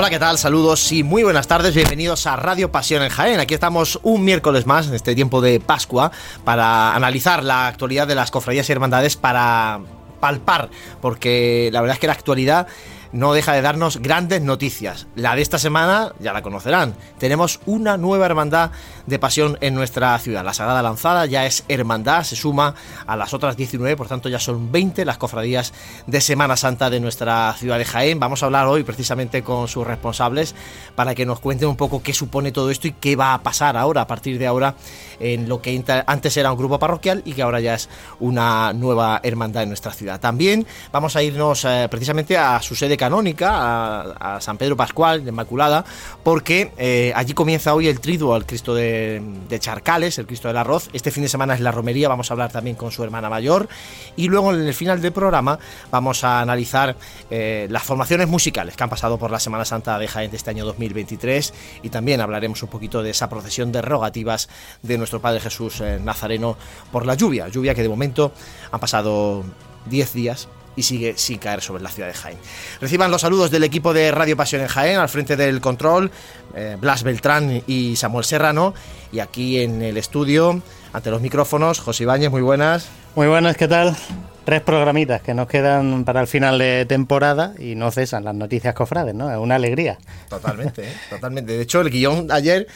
[0.00, 0.38] Hola, ¿qué tal?
[0.38, 1.74] Saludos y muy buenas tardes.
[1.74, 3.38] Bienvenidos a Radio Pasión en Jaén.
[3.38, 6.10] Aquí estamos un miércoles más, en este tiempo de Pascua,
[6.42, 9.80] para analizar la actualidad de las cofradías y hermandades, para
[10.18, 10.70] palpar,
[11.02, 12.66] porque la verdad es que la actualidad
[13.12, 15.06] no deja de darnos grandes noticias.
[15.14, 16.94] La de esta semana ya la conocerán.
[17.18, 18.70] Tenemos una nueva hermandad
[19.06, 20.44] de pasión en nuestra ciudad.
[20.44, 22.74] La Sagrada Lanzada ya es hermandad, se suma
[23.06, 25.72] a las otras 19, por tanto ya son 20 las cofradías
[26.06, 28.20] de Semana Santa de nuestra ciudad de Jaén.
[28.20, 30.54] Vamos a hablar hoy precisamente con sus responsables
[30.94, 33.76] para que nos cuenten un poco qué supone todo esto y qué va a pasar
[33.76, 34.74] ahora, a partir de ahora,
[35.18, 37.88] en lo que antes era un grupo parroquial y que ahora ya es
[38.20, 40.20] una nueva hermandad en nuestra ciudad.
[40.20, 45.30] También vamos a irnos eh, precisamente a su sede canónica, a, San Pedro Pascual, de
[45.30, 45.86] Inmaculada,
[46.22, 49.22] porque eh, allí comienza hoy el triduo al Cristo de,
[49.58, 50.90] Charcales, el Cristo del Arroz.
[50.92, 53.70] Este fin de semana es la romería, vamos a hablar también con su hermana mayor.
[54.16, 55.58] Y luego en el final del programa
[55.90, 56.94] vamos a analizar
[57.30, 60.50] eh, las formaciones musicales que han pasado por la Semana Santa de Jaén de este
[60.50, 64.50] año 2023 y también hablaremos un poquito de esa procesión de rogativas
[64.82, 66.58] de nuestro Padre Jesús eh, Nazareno
[66.92, 68.32] por la lluvia, lluvia que de momento
[68.70, 69.42] han pasado
[69.86, 72.38] 10 días y sigue sin caer sobre la ciudad de Jaén.
[72.80, 76.10] Reciban los saludos del equipo de Radio Pasión en Jaén, al frente del control,
[76.54, 78.74] eh, Blas Beltrán y Samuel Serrano,
[79.12, 82.88] y aquí en el estudio, ante los micrófonos, José Ibáñez, muy buenas.
[83.14, 83.96] Muy buenas, ¿qué tal?
[84.44, 88.74] Tres programitas que nos quedan para el final de temporada y no cesan las noticias
[88.74, 89.30] cofrades, ¿no?
[89.30, 89.98] Es una alegría.
[90.28, 90.96] Totalmente, ¿eh?
[91.08, 91.52] totalmente.
[91.52, 92.66] De hecho, el guion ayer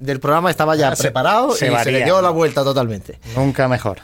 [0.00, 3.18] del programa estaba ya preparado y se le dio la vuelta totalmente.
[3.34, 3.98] Nunca mejor.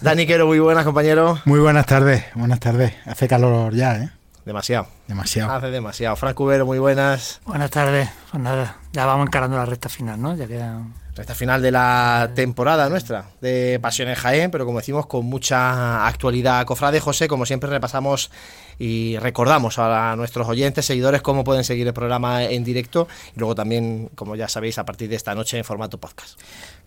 [0.00, 1.40] Dani Quero, muy buenas, compañero.
[1.44, 2.94] Muy buenas tardes, buenas tardes.
[3.04, 4.10] Hace calor ya, ¿eh?
[4.44, 4.88] Demasiado.
[5.06, 5.52] Demasiado.
[5.52, 6.16] Hace demasiado.
[6.16, 7.40] Frank Cubero, muy buenas.
[7.44, 8.08] Buenas tardes.
[8.30, 10.34] Pues nada, ya vamos encarando la recta final, ¿no?
[10.34, 10.80] Ya queda...
[11.18, 16.64] Recta final de la temporada nuestra de Pasiones Jaén, pero como decimos, con mucha actualidad.
[16.64, 18.30] Cofrade José, como siempre, repasamos
[18.78, 23.56] y recordamos a nuestros oyentes, seguidores, cómo pueden seguir el programa en directo y luego
[23.56, 26.38] también, como ya sabéis, a partir de esta noche en formato podcast.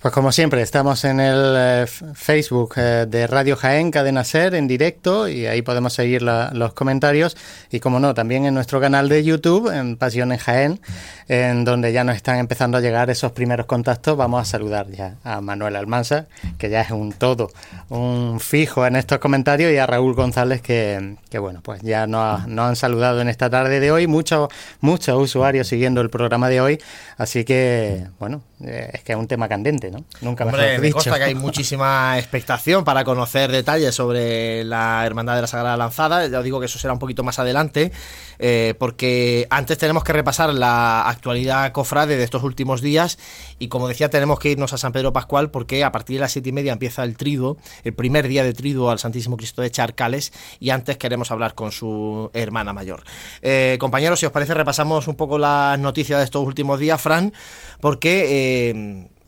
[0.01, 1.85] Pues como siempre, estamos en el eh,
[2.15, 7.37] Facebook eh, de Radio Jaén, Cadena Ser, en directo, y ahí podemos seguir los comentarios.
[7.69, 10.79] Y como no, también en nuestro canal de YouTube, en Pasión en Jaén,
[11.27, 14.17] en donde ya nos están empezando a llegar esos primeros contactos.
[14.17, 16.25] Vamos a saludar ya a Manuel Almanza,
[16.57, 17.51] que ya es un todo,
[17.89, 22.41] un fijo en estos comentarios, y a Raúl González, que, que bueno, pues ya nos,
[22.41, 26.79] han saludado en esta tarde de hoy, muchos, muchos usuarios siguiendo el programa de hoy,
[27.17, 30.03] así que, bueno, es que es un tema candente, ¿no?
[30.21, 35.41] Nunca Hombre, me consta que hay muchísima expectación para conocer detalles sobre la Hermandad de
[35.41, 37.91] la Sagrada Lanzada, ya os digo que eso será un poquito más adelante,
[38.39, 43.17] eh, porque antes tenemos que repasar la actualidad cofrade de estos últimos días
[43.59, 46.31] y como decía tenemos que irnos a San Pedro Pascual porque a partir de las
[46.31, 49.71] siete y media empieza el triduo, el primer día de triduo al Santísimo Cristo de
[49.71, 53.03] Charcales y antes queremos hablar con su hermana mayor.
[53.41, 57.33] Eh, compañeros, si os parece, repasamos un poco las noticias de estos últimos días, Fran,
[57.79, 58.50] porque eh,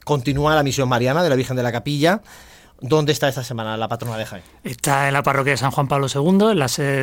[0.04, 2.22] continúa la misión mariana de la Virgen de la Capilla.
[2.82, 4.44] ¿Dónde está esta semana la patrona de Jaén?
[4.64, 7.02] Está en la parroquia de San Juan Pablo II, en la sede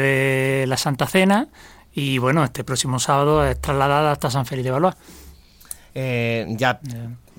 [0.60, 1.48] de la Santa Cena,
[1.92, 4.94] y bueno, este próximo sábado es trasladada hasta San Felipe de Valois.
[5.94, 6.80] Eh, ya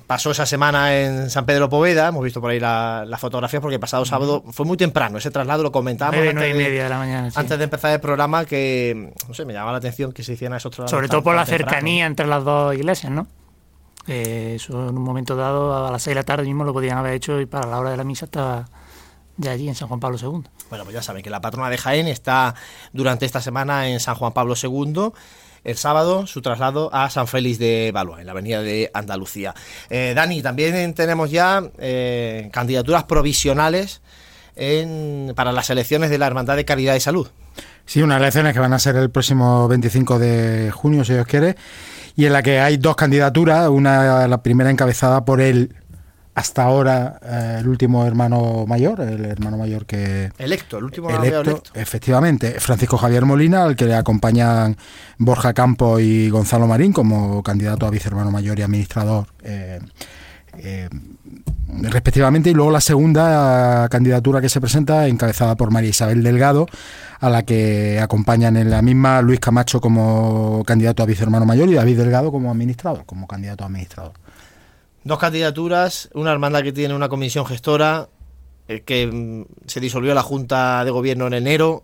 [0.07, 3.75] pasó esa semana en San Pedro Poveda, hemos visto por ahí la, la fotografía porque
[3.75, 7.57] el pasado sábado fue muy temprano, ese traslado lo comentábamos antes, de, la mañana, antes
[7.57, 10.71] de empezar el programa que, no sé, me llamaba la atención que se hicieran esos
[10.71, 10.91] traslados.
[10.91, 13.27] Sobre todo por la cercanía entre las dos iglesias, ¿no?
[14.13, 16.97] Eh, eso en un momento dado, a las 6 de la tarde mismo lo podían
[16.97, 18.67] haber hecho y para la hora de la misa estaba
[19.37, 20.43] ya allí en San Juan Pablo II.
[20.69, 22.53] Bueno, pues ya saben que la patrona de Jaén está
[22.91, 25.13] durante esta semana en San Juan Pablo II
[25.63, 29.55] el sábado su traslado a San Félix de Valois, en la avenida de Andalucía.
[29.89, 34.01] Eh, Dani, también tenemos ya eh, candidaturas provisionales
[35.35, 37.29] para las elecciones de la Hermandad de Caridad y Salud.
[37.91, 41.57] Sí, unas elecciones que van a ser el próximo 25 de junio, si Dios quiere,
[42.15, 45.75] y en la que hay dos candidaturas, una la primera encabezada por el
[46.33, 50.31] hasta ahora eh, el último hermano mayor, el hermano mayor que...
[50.37, 51.71] Electo, el último electo, electo.
[51.73, 54.77] Efectivamente, Francisco Javier Molina, al que le acompañan
[55.17, 59.27] Borja Campo y Gonzalo Marín como candidato a vicehermano mayor y administrador.
[59.43, 59.81] Eh,
[60.59, 60.87] eh,
[61.81, 66.67] respectivamente, y luego la segunda candidatura que se presenta, encabezada por María Isabel Delgado,
[67.19, 71.73] a la que acompañan en la misma Luis Camacho como candidato a vicehermano mayor y
[71.73, 74.13] David Delgado como administrador, como candidato a administrador.
[75.03, 78.09] Dos candidaturas, una hermandad que tiene una comisión gestora,
[78.67, 81.83] eh, que mm, se disolvió la Junta de Gobierno en enero.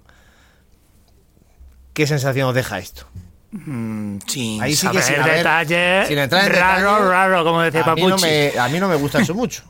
[1.94, 3.08] ¿Qué sensación os deja esto?
[3.52, 7.96] Mm, sin Ahí sí que sin detalles, sin entrar en raro, raro, como decía a
[7.96, 9.64] Mí no me, a mí no me gusta eso mucho.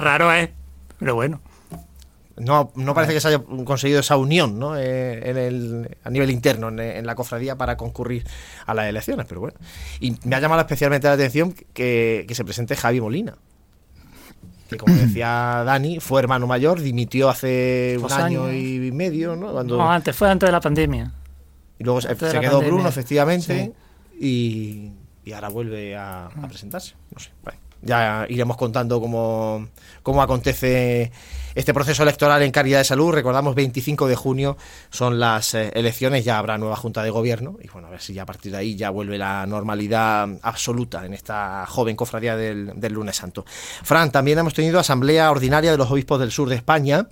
[0.00, 0.50] Raro es,
[0.98, 1.40] pero bueno.
[2.36, 4.76] no, no parece que se haya conseguido esa unión ¿no?
[4.76, 8.26] Eh, en el, a nivel interno en, la cofradía para concurrir
[8.66, 9.56] a las elecciones, pero bueno.
[10.00, 13.36] Y me ha llamado especialmente la atención que, se presente Javi Molina.
[14.68, 19.52] Que como decía Dani, fue hermano mayor, dimitió hace un año y medio, ¿no?
[19.52, 19.76] Cuando...
[19.76, 21.12] No, antes, fue antes de la pandemia.
[21.78, 23.72] Y luego se, quedó Bruno, efectivamente,
[24.18, 24.92] y,
[25.32, 26.94] ahora vuelve a, a presentarse.
[27.14, 29.68] No sé, vale ya iremos contando cómo,
[30.02, 31.12] cómo acontece
[31.54, 33.12] este proceso electoral en Caridad de Salud.
[33.12, 34.56] Recordamos, 25 de junio
[34.90, 38.14] son las eh, elecciones, ya habrá nueva Junta de Gobierno y bueno, a ver si
[38.14, 42.72] ya a partir de ahí ya vuelve la normalidad absoluta en esta joven cofradía del,
[42.76, 43.44] del lunes santo.
[43.82, 47.08] Fran, también hemos tenido asamblea ordinaria de los obispos del sur de España.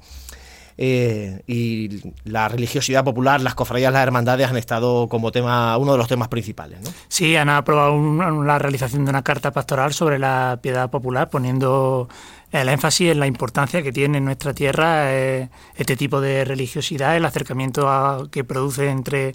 [0.81, 5.99] Eh, y la religiosidad popular, las cofradías, las hermandades han estado como tema uno de
[5.99, 6.81] los temas principales.
[6.81, 6.91] ¿no?
[7.09, 8.01] Sí, han aprobado
[8.45, 12.09] la realización de una carta pastoral sobre la piedad popular, poniendo
[12.53, 17.17] el énfasis en la importancia que tiene en nuestra tierra eh, este tipo de religiosidad,
[17.17, 19.35] el acercamiento que produce entre,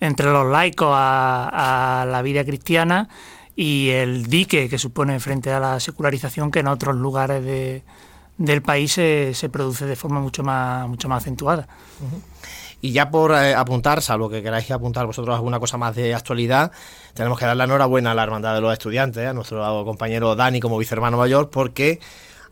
[0.00, 3.08] entre los laicos a la vida cristiana
[3.56, 7.84] y el dique que supone frente a la secularización que en otros lugares de
[8.38, 11.68] del país se, se, produce de forma mucho más, mucho más acentuada.
[12.80, 16.70] Y ya por eh, apuntar, salvo que queráis apuntar vosotros alguna cosa más de actualidad,
[17.14, 20.60] tenemos que dar la enhorabuena a la Hermandad de los Estudiantes, a nuestro compañero Dani
[20.60, 22.00] como vicehermano mayor, porque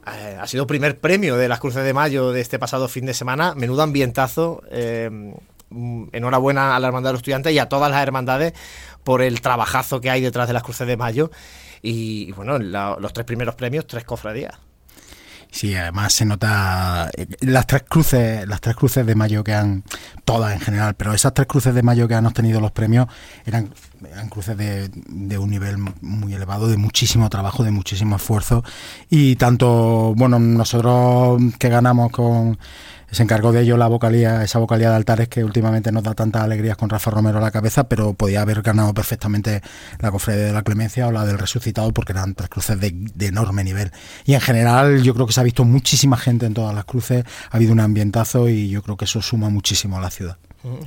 [0.06, 3.14] eh, ha sido primer premio de las Cruces de Mayo de este pasado fin de
[3.14, 3.54] semana.
[3.54, 4.62] Menudo ambientazo.
[4.70, 5.34] Eh,
[6.12, 8.52] enhorabuena a la Hermandad de los Estudiantes y a todas las hermandades
[9.04, 11.30] por el trabajazo que hay detrás de las Cruces de Mayo.
[11.82, 14.54] Y, bueno, los tres primeros premios, tres cofradías.
[15.52, 19.84] Sí, además se nota eh, las tres cruces, las tres cruces de mayo que han,
[20.24, 23.06] todas en general, pero esas tres cruces de mayo que han obtenido los premios
[23.44, 23.70] eran,
[24.30, 28.64] cruces de un nivel muy elevado, de muchísimo trabajo, de muchísimo esfuerzo.
[29.10, 32.58] Y tanto, bueno, nosotros que ganamos con
[33.12, 36.42] se encargó de ello la vocalía, esa vocalía de altares que últimamente nos da tantas
[36.42, 39.60] alegrías con Rafa Romero a la cabeza, pero podía haber ganado perfectamente
[40.00, 43.64] la cofradía de la Clemencia o la del Resucitado porque eran tres cruces de, enorme
[43.64, 43.92] nivel.
[44.24, 47.24] Y en general yo creo que se ha visto muchísima gente en todas las cruces,
[47.50, 50.38] ha habido un ambientazo y yo creo que eso suma muchísimo a la ciudad.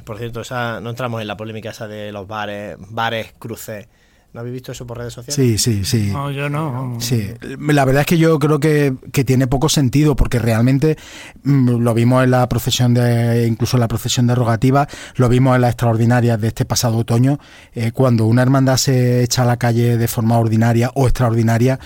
[0.03, 3.87] Por cierto, esa, no entramos en la polémica esa de los bares, bares, cruces
[4.35, 5.33] ¿No habéis visto eso por redes sociales?
[5.33, 6.09] Sí, sí, sí.
[6.11, 6.97] No, yo no.
[6.99, 8.93] Sí, la verdad es que yo creo que,
[9.25, 10.97] tiene poco sentido porque realmente
[11.43, 15.61] mm, lo vimos en la procesión de, incluso en la procesión derogativa, lo vimos en
[15.61, 17.39] la extraordinaria de este pasado otoño,
[17.73, 21.79] eh, cuando una hermandad se echa a la calle de forma ordinaria o extraordinaria,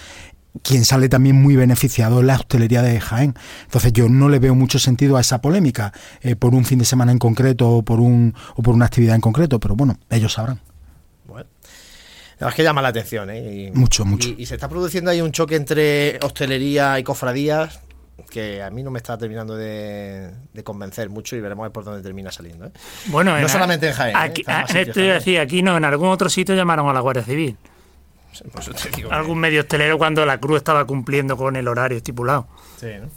[0.64, 3.36] quien sale también muy beneficiado es la hostelería de Jaén.
[3.66, 6.86] Entonces yo no le veo mucho sentido a esa polémica eh, por un fin de
[6.86, 10.34] semana en concreto o por, un, o por una actividad en concreto, pero bueno, ellos
[10.34, 10.60] sabrán.
[12.40, 13.72] Es que llama la atención, ¿eh?
[13.74, 14.30] mucho, mucho.
[14.38, 17.82] Y, se está produciendo ahí un choque entre hostelería y cofradías
[18.30, 20.32] que a mí no me está terminando de,
[20.64, 22.68] convencer mucho y veremos por dónde termina saliendo.
[22.68, 22.72] ¿eh?
[23.08, 24.16] Bueno, no solamente en Jaén.
[24.16, 24.20] ¿eh?
[24.20, 25.40] Aquí, ¿eh?
[25.40, 27.58] aquí no, en algún otro sitio llamaron a la Guardia Civil.
[28.54, 28.70] Pues
[29.10, 32.48] algún medio hostelero cuando la Cruz estaba cumpliendo con el horario estipulado.
[32.80, 33.10] Sí, ¿no?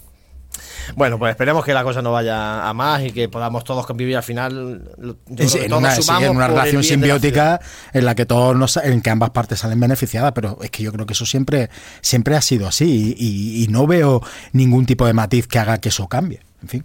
[0.97, 4.17] Bueno, pues esperemos que la cosa no vaya a más y que podamos todos convivir
[4.17, 4.83] al final.
[5.29, 7.61] en, una, relación simbiótica
[7.93, 11.07] en la que todos en que ambas partes salen beneficiadas, pero es que yo creo
[11.07, 14.21] que eso siempre, siempre ha sido así y, no veo
[14.53, 16.41] ningún tipo de matiz que haga que eso cambie.
[16.63, 16.85] En fin.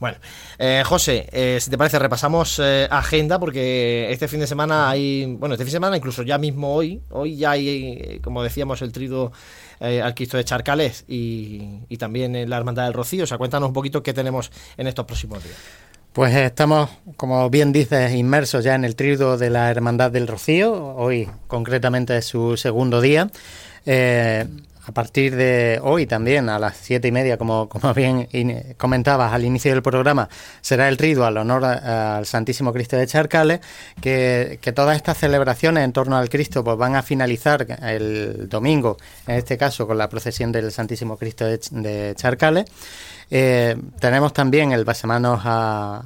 [0.00, 0.18] Bueno,
[0.58, 5.36] eh, José, eh, si te parece, repasamos eh, agenda porque este fin de semana hay,
[5.38, 8.92] bueno, este fin de semana, incluso ya mismo hoy, hoy ya hay, como decíamos, el
[8.92, 9.32] trido
[9.80, 13.24] eh, al de Charcales y, también en la Hermandad del Rocío.
[13.24, 15.56] O sea, cuéntanos un poquito qué tenemos en estos próximos días.
[16.12, 20.96] Pues estamos, como bien dices, inmersos ya en el trido de la Hermandad del Rocío.
[20.96, 23.30] Hoy, concretamente, es su segundo día.
[23.86, 24.46] Eh,
[24.88, 28.26] a partir de hoy también, a las siete y media, como, como bien
[28.78, 30.30] comentabas al inicio del programa,
[30.62, 33.60] será el trido al honor al Santísimo Cristo de Charcales,
[34.00, 39.36] que, todas estas celebraciones en torno al Cristo pues van a finalizar el domingo, en
[39.36, 42.64] este caso con la procesión del Santísimo Cristo de, Charcales.
[43.30, 46.02] Eh, tenemos también el Basemanos a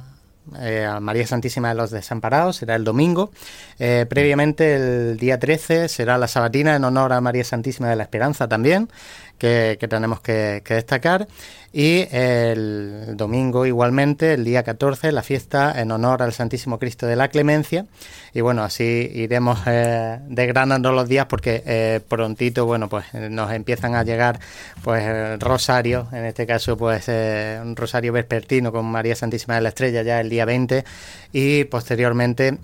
[0.59, 3.31] eh, a María Santísima de los Desamparados, será el domingo.
[3.79, 8.03] Eh, previamente, el día 13, será la sabatina en honor a María Santísima de la
[8.03, 8.89] Esperanza también
[9.37, 11.27] que, tenemos que, destacar.
[11.71, 17.15] Y el domingo igualmente, el día 14, la fiesta en honor al Santísimo Cristo de
[17.15, 17.85] la Clemencia.
[18.33, 23.95] Y bueno, así iremos eh, desgranando los días porque eh, prontito, bueno, pues nos empiezan
[23.95, 24.39] a llegar
[24.83, 29.69] pues rosarios, en este caso pues eh, un rosario vespertino con María Santísima de la
[29.69, 30.83] Estrella ya el día 20
[31.31, 32.57] y posteriormente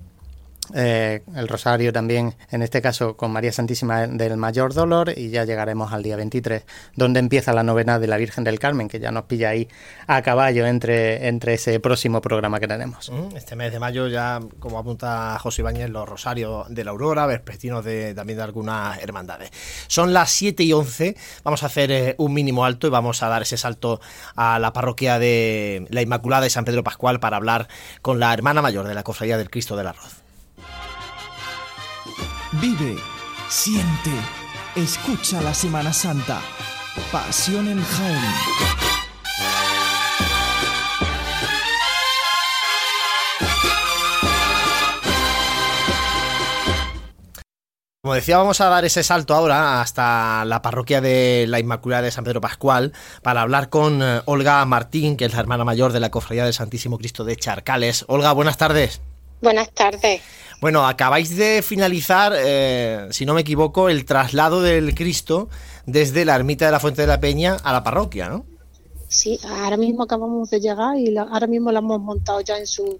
[0.74, 5.46] eh, el rosario también, en este caso con María Santísima del Mayor Dolor, y ya
[5.46, 6.64] llegaremos al día 23,
[6.96, 9.68] donde empieza la novena de la Virgen del Carmen, que ya nos pilla ahí
[10.08, 13.10] a caballo entre, entre ese próximo programa que tenemos.
[13.10, 17.26] Mm, este mes de mayo ya, como apunta José Ibáñez, los rosarios de la Aurora,
[17.26, 19.52] vespertinos de, también de algunas hermandades.
[19.88, 23.30] Son las 7 y 11, vamos a hacer eh, un mínimo alto y vamos a
[23.30, 24.00] dar ese salto
[24.36, 27.68] a la parroquia de la Inmaculada de San Pedro Pascual para hablar
[28.02, 30.29] con la hermana mayor de la Cofradía del Cristo del Arroz.
[32.54, 32.98] Vive,
[33.48, 34.10] siente,
[34.76, 36.42] escucha la Semana Santa.
[37.12, 38.20] Pasión en Jaén.
[48.02, 52.10] Como decía, vamos a dar ese salto ahora hasta la parroquia de la Inmaculada de
[52.10, 56.00] San Pedro Pascual para hablar con eh, Olga Martín, que es la hermana mayor de
[56.00, 58.06] la Cofradía del Santísimo Cristo de Charcales.
[58.08, 59.02] Olga, buenas tardes.
[59.42, 60.22] Buenas tardes.
[60.62, 65.48] Bueno, acabáis de finalizar, eh, si no me equivoco, el traslado del Cristo
[65.86, 68.46] desde la ermita de la Fuente de la Peña a la parroquia, ¿no?
[69.08, 72.68] Sí, ahora mismo acabamos de llegar y la- ahora mismo la hemos montado ya en
[72.68, 73.00] su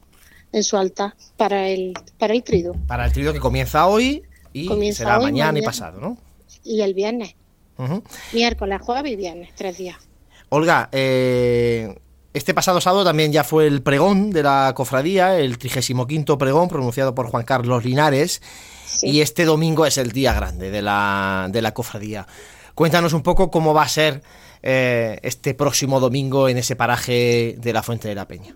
[0.52, 4.66] en su altar para el para el trido Para el trío que comienza hoy y
[4.66, 6.18] Comienza será hoy, mañana, y pasado, ¿no?
[6.64, 7.36] y el viernes,
[8.34, 9.98] miércoles, jueves y viernes, tres días.
[10.50, 11.96] Olga, eh,
[12.34, 17.16] este pasado sábado también ya fue el pregón de la cofradía, el 35 pregón pronunciado
[17.16, 18.42] por Juan Carlos Linares,
[18.86, 19.08] Sí.
[19.10, 22.26] y este domingo es el día grande de la, de la cofradía.
[22.74, 24.24] Cuéntanos un poco cómo va a ser
[24.64, 28.56] eh, este próximo domingo en ese paraje de la Fuente de la Peña.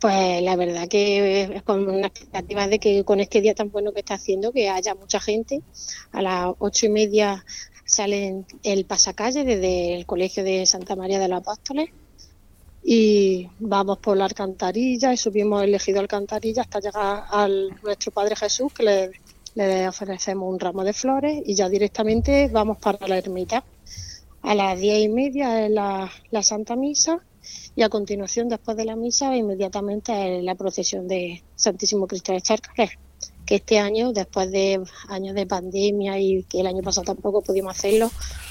[0.00, 3.92] Pues la verdad que es con una expectativa de que con este día tan bueno
[3.92, 5.60] que está haciendo, que haya mucha gente.
[6.12, 7.44] A las ocho y media
[7.84, 11.90] sale el pasacalle desde el Colegio de Santa María de los Apóstoles
[12.82, 18.36] y vamos por la alcantarilla y subimos el ejido alcantarilla hasta llegar al nuestro Padre
[18.36, 19.10] Jesús, que le,
[19.54, 23.64] le ofrecemos un ramo de flores y ya directamente vamos para la ermita.
[24.42, 27.20] A las diez y media es la, la Santa Misa
[27.74, 32.40] y a continuación, después de la misa, inmediatamente es la procesión de Santísimo Cristo de
[32.40, 32.90] Charcales,
[33.46, 37.76] que este año, después de años de pandemia y que el año pasado tampoco pudimos
[37.76, 38.10] hacerlo,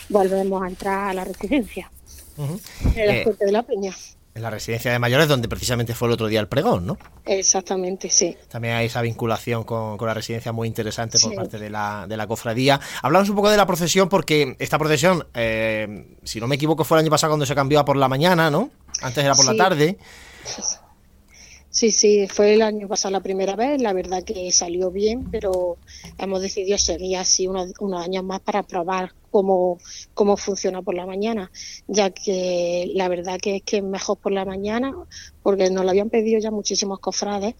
[0.10, 1.92] volvemos a entrar a la residencia,
[2.38, 3.96] en la Eh, de la Peña.
[4.38, 6.98] En la residencia de mayores, donde precisamente fue el otro día el pregón, ¿no?
[7.26, 8.38] Exactamente, sí.
[8.50, 11.36] También hay esa vinculación con, con la residencia muy interesante por Sí.
[11.36, 12.80] parte de la, de la cofradía.
[13.02, 16.98] Hablamos un poco de la procesión porque esta procesión, eh, si no me equivoco, fue
[16.98, 18.70] el año pasado cuando se cambió a por la mañana, ¿no?
[19.02, 19.58] Antes era por la Sí.
[19.58, 19.98] tarde.
[21.80, 25.78] Sí, sí, fue el año pasado la primera vez, la verdad que salió bien, pero
[26.18, 29.78] hemos decidido seguir así unos, unos años más para probar cómo,
[30.16, 31.52] cómo funciona por la mañana,
[31.86, 34.92] ya que la verdad que es que es mejor por la mañana,
[35.44, 37.54] porque nos lo habían pedido ya muchísimos cofrades,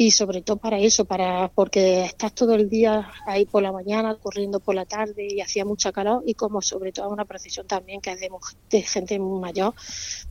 [0.00, 4.14] y sobre todo para eso, para porque estás todo el día ahí por la mañana,
[4.14, 8.00] corriendo por la tarde y hacía mucha calor, y como sobre todo una procesión también
[8.00, 8.30] que es de,
[8.70, 9.74] de gente mayor,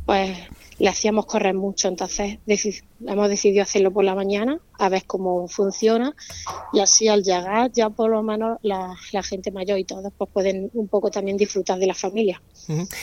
[0.05, 0.37] pues
[0.79, 6.15] le hacíamos correr mucho, entonces hemos decidido hacerlo por la mañana, a ver cómo funciona,
[6.71, 10.71] y así al llegar ya por lo menos la, gente mayor y todos pues pueden
[10.75, 12.41] un poco también disfrutar de la familia.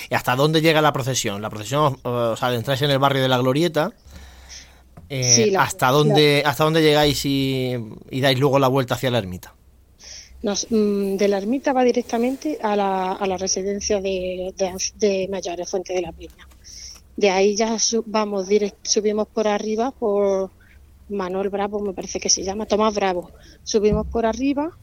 [0.09, 1.42] ¿Y hasta dónde llega la procesión?
[1.42, 3.92] La procesión, o sea, entráis en el barrio de la Glorieta.
[5.21, 7.75] Eh, Sí, ¿hasta, dónde, ¿Hasta dónde llegáis y,
[8.11, 9.54] y dais luego la vuelta hacia la ermita?
[10.42, 15.28] Nos, mm, de la ermita va directamente a la, a la residencia de, de, de
[15.30, 16.49] mayores, Fuente de la Peña.
[17.16, 20.50] De ahí ya vamos direct, subimos por arriba por
[21.09, 23.30] Manuel Bravo, me parece que se llama, Tomás Bravo.
[23.62, 24.76] Subimos por arriba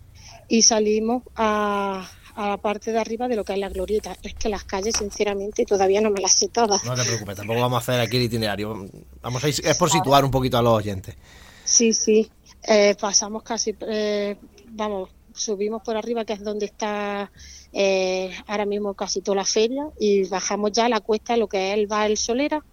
[0.47, 4.15] y salimos a, a la parte de arriba de lo que es la glorieta.
[4.23, 6.83] Es que las calles, sinceramente, todavía no me las sé todas.
[6.83, 8.87] No te preocupes, tampoco vamos a hacer aquí el itinerario.
[9.21, 11.15] Vamos a ir, es por situar un poquito a los oyentes.
[11.63, 12.29] Sí, sí.
[12.67, 14.35] Eh, pasamos casi, eh,
[14.67, 17.31] vamos, subimos por arriba, que es donde está
[17.73, 21.77] eh, ahora mismo casi toda la feria, y bajamos ya la cuesta, lo que es
[21.79, 22.63] el El Solera,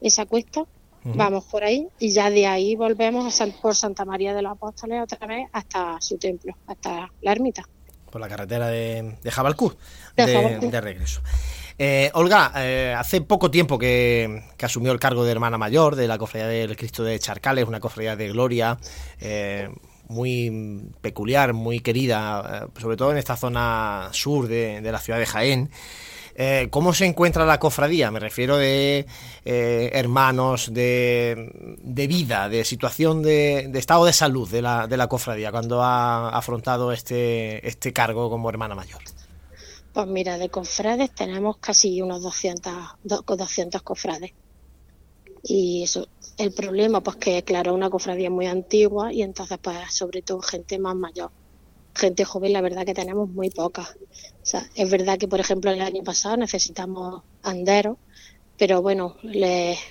[0.00, 0.64] esa cuesta.
[1.04, 4.52] Vamos por ahí y ya de ahí volvemos a San- por Santa María de los
[4.52, 7.66] Apóstoles otra vez hasta su templo, hasta la ermita.
[8.10, 9.74] Por la carretera de, de Jabalcú,
[10.16, 10.70] De de, Jabalcú.
[10.70, 11.20] de regreso.
[11.78, 16.08] Eh, Olga, eh, hace poco tiempo que, que asumió el cargo de hermana mayor de
[16.08, 18.78] la Cofradía del Cristo de Charcales, una cofradía de gloria
[19.20, 19.68] eh,
[20.08, 25.26] muy peculiar, muy querida, sobre todo en esta zona sur de, de la ciudad de
[25.26, 25.70] Jaén.
[26.40, 28.12] Eh, ¿Cómo se encuentra la cofradía?
[28.12, 29.06] Me refiero de
[29.44, 31.50] eh, hermanos, de,
[31.82, 35.82] de vida, de situación de, de estado de salud de la, de la cofradía cuando
[35.82, 39.02] ha afrontado este, este cargo como hermana mayor.
[39.92, 44.32] Pues mira, de cofrades tenemos casi unos 200, do- 200 cofrades.
[45.42, 50.22] Y eso, el problema, pues que claro, una cofradía muy antigua y entonces, pues sobre
[50.22, 51.32] todo gente más mayor.
[51.94, 53.88] Gente joven, la verdad que tenemos muy poca.
[54.48, 57.98] Sea, es verdad que, por ejemplo, el año pasado necesitamos anderos,
[58.56, 59.14] pero bueno,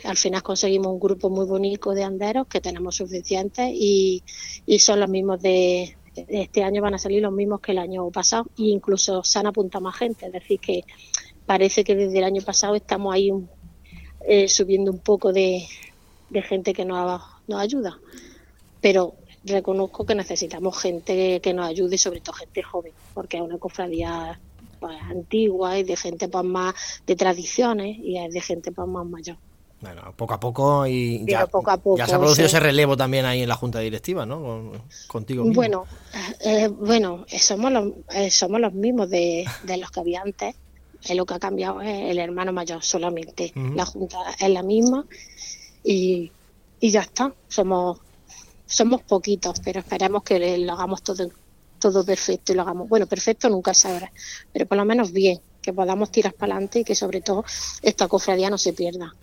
[0.04, 4.24] al final conseguimos un grupo muy bonito de anderos que tenemos suficientes y,
[4.66, 8.10] y son los mismos de, este año van a salir los mismos que el año
[8.10, 10.86] pasado e incluso se han apuntado más gente, es decir que
[11.46, 13.30] parece que desde el año pasado estamos ahí
[14.28, 15.68] eh, subiendo un poco de,
[16.32, 18.00] de gente que nos, nos ayuda.
[18.82, 23.60] Pero reconozco que necesitamos gente que nos ayude, sobre todo gente joven, porque es una
[23.60, 24.40] cofradía
[24.80, 26.74] pues, antigua y de gente pues, más
[27.06, 29.38] de tradiciones y es de gente pues, más mayor.
[29.80, 32.98] Bueno, poco a poco y ya, poco a poco, ya se ha producido ese relevo
[32.98, 34.72] también ahí en la junta directiva, ¿no?
[35.08, 35.44] Contigo.
[35.44, 35.56] Mismo.
[35.56, 35.86] Bueno,
[36.40, 40.56] eh, bueno, somos los, eh, somos los mismos de, de los que había antes.
[41.08, 43.54] Eh, lo que ha cambiado es el hermano mayor solamente.
[43.56, 43.76] Uh -huh.
[43.76, 45.06] La junta es la misma
[45.84, 46.32] y,
[46.80, 47.32] y ya está.
[47.48, 48.00] Somos
[48.66, 51.24] somos poquitos, pero esperemos que lo hagamos todo
[51.80, 52.90] todo perfecto y lo hagamos.
[52.90, 54.12] Bueno, perfecto nunca sabrá,
[54.52, 57.44] pero por lo menos bien, que podamos tirar para adelante y que sobre todo
[57.82, 59.14] esta cofradía no se pierda.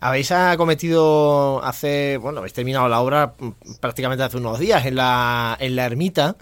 [0.00, 3.34] Habéis acometido hace, bueno, habéis terminado la obra
[3.80, 6.36] prácticamente hace unos días en la, en la ermita.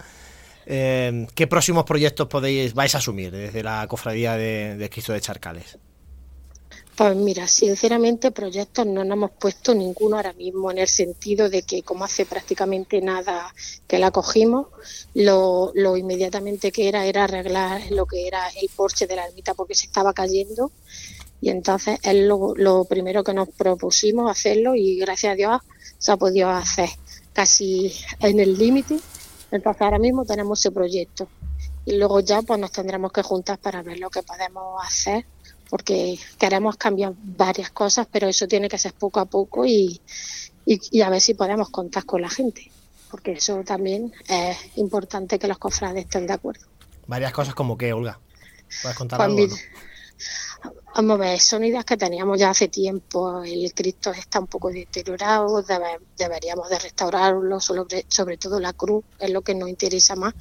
[0.65, 5.21] Eh, ¿Qué próximos proyectos podéis vais a asumir desde la cofradía de, de Cristo de
[5.21, 5.77] Charcales?
[7.01, 11.63] Pues mira, sinceramente proyectos no nos hemos puesto ninguno ahora mismo en el sentido de
[11.63, 13.51] que como hace prácticamente nada
[13.87, 14.67] que la cogimos,
[15.15, 19.73] lo, inmediatamente que era era arreglar lo que era el porche de la ermita porque
[19.73, 20.71] se estaba cayendo
[21.41, 25.61] y entonces es lo, lo primero que nos propusimos hacerlo y gracias a Dios
[25.97, 26.89] se ha podido hacer
[27.33, 28.99] casi en el límite.
[29.49, 31.27] Entonces ahora mismo tenemos ese proyecto
[31.83, 35.25] y luego ya pues nos tendremos que juntar para ver lo que podemos hacer
[35.71, 40.01] porque queremos cambiar varias cosas, pero eso tiene que ser poco a poco y,
[40.65, 42.69] y, y, a ver si podemos contar con la gente,
[43.09, 46.65] porque eso también es importante que los cofrades estén de acuerdo.
[47.07, 48.19] Varias cosas como que, Olga,
[48.81, 49.47] ¿puedes contar pues algo?
[49.47, 49.55] ¿no?
[50.93, 53.41] Vamos a ver, son ideas que teníamos ya hace tiempo.
[53.41, 59.05] El Cristo está un poco deteriorado, debe, deberíamos de restaurarlo, sobre, sobre todo la cruz,
[59.19, 60.33] es lo que nos interesa más.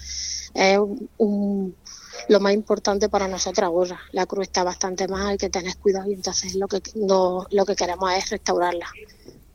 [0.55, 1.77] Es un, un
[2.29, 4.01] lo más importante para nosotros ahora.
[4.13, 7.65] La cruz está bastante mal, hay que tener cuidado y entonces lo que, no, lo
[7.65, 8.87] que queremos es restaurarla.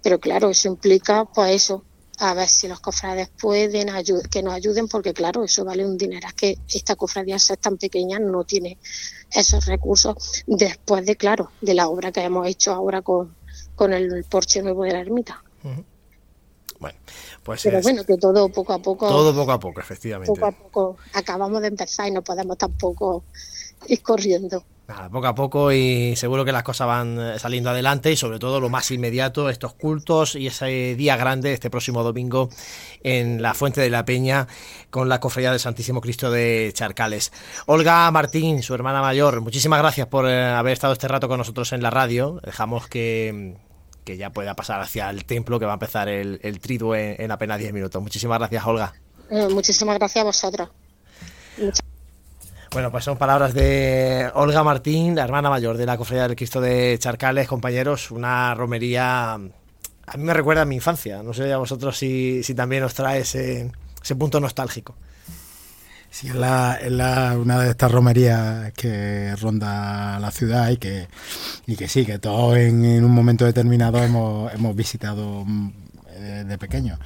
[0.01, 1.83] Pero claro, eso implica pues eso,
[2.19, 3.89] a ver si los cofrades pueden
[4.29, 6.27] que nos ayuden porque claro, eso vale un dinero.
[6.27, 8.77] Es que esta cofradía ser tan pequeña no tiene
[9.31, 13.35] esos recursos después de, claro, de la obra que hemos hecho ahora con,
[13.75, 15.43] con el porche nuevo de la ermita.
[16.79, 16.97] Bueno,
[17.43, 19.07] pues Pero es, bueno, que todo poco a poco.
[19.07, 20.27] Todo poco a poco, efectivamente.
[20.27, 20.97] Poco a poco.
[21.13, 23.23] Acabamos de empezar y no podemos tampoco
[23.87, 24.63] ir corriendo.
[24.87, 28.59] Nada, poco a poco y seguro que las cosas van saliendo adelante y sobre todo
[28.59, 32.49] lo más inmediato, estos cultos y ese día grande este próximo domingo
[33.01, 34.47] en la Fuente de la Peña
[34.91, 37.31] con la Cofradía del Santísimo Cristo de Charcales.
[37.65, 41.81] Olga Martín, su hermana mayor, muchísimas gracias por haber estado este rato con nosotros en
[41.81, 42.39] la radio.
[42.43, 43.55] Dejamos que
[44.05, 47.21] que ya pueda pasar hacia el templo que va a empezar el, el triduo en,
[47.21, 48.01] en, apenas 10 minutos.
[48.01, 48.93] Muchísimas gracias, Olga.
[49.29, 50.69] Eh, muchísimas gracias a vosotros.
[51.57, 51.81] Muchas
[52.71, 56.59] bueno, pues son palabras de Olga Martín, la hermana mayor de la Cofradía del Cristo
[56.59, 59.39] de Charcales, compañeros, una romería
[60.07, 62.93] a mí me recuerda a mi infancia, no sé a vosotros si, si también os
[62.93, 64.95] trae ese, ese punto nostálgico.
[66.15, 71.09] Sí, es, la, es la, una de estas romerías que ronda la ciudad y que,
[71.67, 75.45] y que sí, que todos en, un momento determinado hemos, hemos visitado
[76.11, 76.97] eh, de pequeño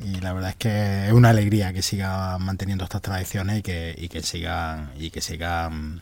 [0.00, 3.94] y la verdad es que es una alegría que sigan manteniendo estas tradiciones y que,
[3.98, 6.00] y que sigan y que sigan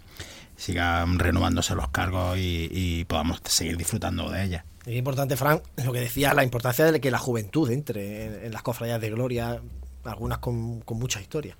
[0.57, 4.65] sigan renovándose los cargos y, podamos seguir disfrutando de ellas.
[4.87, 8.53] Es importante, Fran, lo que decía, la importancia de que la juventud entre en, en
[8.53, 9.61] las cofradías de gloria,
[10.05, 11.57] algunas con, con mucha historia.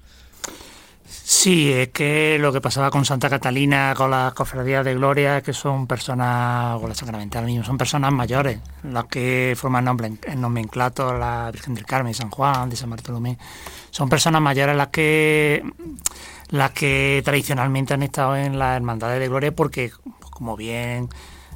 [1.25, 5.53] Sí, es que lo que pasaba con Santa Catalina, con las cofradías de Gloria, que
[5.53, 11.17] son personas, o la Sacramental mismo, son personas mayores, las que forman nombre, el nomenclato,
[11.17, 13.39] la Virgen del Carmen, San Juan, de San Bartolomé,
[13.91, 15.63] son personas mayores las que
[16.49, 19.91] las que tradicionalmente han estado en las hermandades de Gloria, porque,
[20.31, 21.09] como bien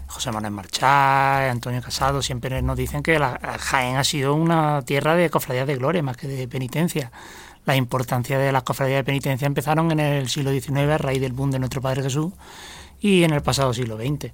[0.07, 5.15] José Manuel Marchá, Antonio Casado, siempre nos dicen que la, Jaén ha sido una tierra
[5.15, 7.11] de cofradías de Gloria, más que de penitencia
[7.67, 11.33] la importancia de las cofradías de penitencia empezaron en el siglo XIX a raíz del
[11.33, 12.33] boom de nuestro Padre Jesús
[13.01, 14.31] y en el pasado siglo XX.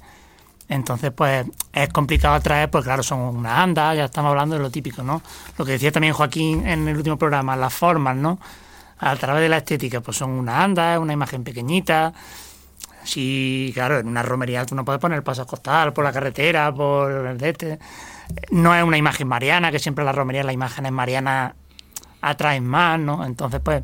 [0.69, 4.71] Entonces, pues es complicado atraer, pues claro, son unas andas, ya estamos hablando de lo
[4.71, 5.23] típico, ¿no?
[5.59, 8.39] Lo que decía también Joaquín en el último programa, las formas, ¿no?
[8.99, 12.13] A través de la estética, pues son unas andas, una imagen pequeñita.
[13.03, 16.73] Sí, claro, en una romería tú no puedes poner el paso costal por la carretera,
[16.73, 17.79] por el de este
[18.51, 21.55] no es una imagen mariana, que siempre la romería las imágenes marianas
[22.23, 23.25] atraen más, ¿no?
[23.25, 23.83] Entonces, pues,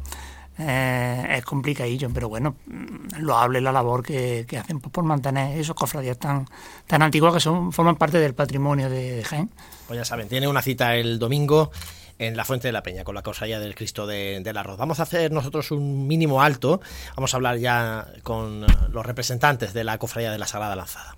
[0.58, 5.58] eh, es complicadillo, pero bueno, mm, lo hable la labor que, hacen pues, por mantener
[5.58, 6.46] esos cofradías tan,
[6.86, 9.50] tan antiguos que son forman parte del patrimonio de Jaén.
[9.86, 11.70] Pues ya saben, tiene una cita el domingo
[12.18, 14.78] en la Fuente de la Peña con la cofradía del Cristo de, del Arroz.
[14.78, 16.80] Vamos a hacer nosotros un mínimo alto,
[17.14, 21.17] vamos a hablar ya con los representantes de la cofradía de la Sagrada Lanzada.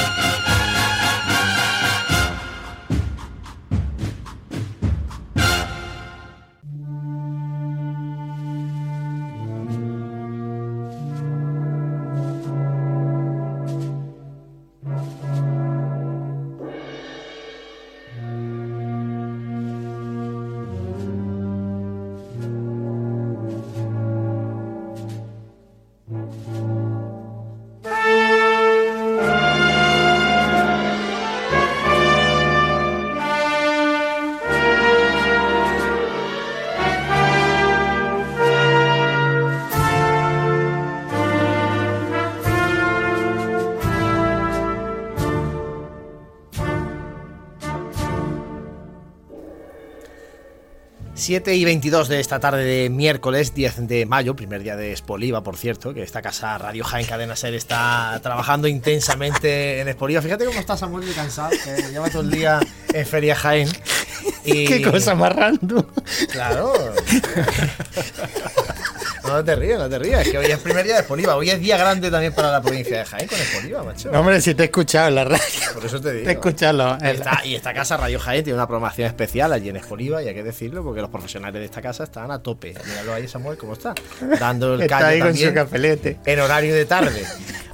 [51.21, 55.43] 7 y 22 de esta tarde de miércoles 10 de mayo, primer día de Espoliva,
[55.43, 60.23] por cierto, que esta casa Radio Jaén Cadena Ser está trabajando intensamente en Espoliva.
[60.23, 62.59] Fíjate cómo está Samuel de cansado, que lleva todo el día
[62.91, 63.69] en Feria Jaén.
[64.45, 64.65] Y...
[64.65, 65.85] Qué cosa más random.
[66.31, 66.73] Claro.
[69.31, 70.21] No te rías, no te rías.
[70.21, 71.35] Es que hoy es primer día de Espoliva.
[71.35, 74.11] Hoy es día grande también para la provincia de Jaén con Espoliva, macho.
[74.11, 75.43] No, hombre, si te he escuchado en la radio.
[75.73, 76.25] Por eso te digo.
[76.25, 76.97] Te he escuchado.
[77.45, 80.43] Y esta, casa, Radio Jaén, tiene una programación especial allí en Espoliva y hay que
[80.43, 82.73] decirlo porque los profesionales de esta casa están a tope.
[82.85, 83.95] Míralo ahí, Samuel, cómo está.
[84.39, 86.19] Dando el está ahí con su cafelete.
[86.25, 87.25] En horario de tarde.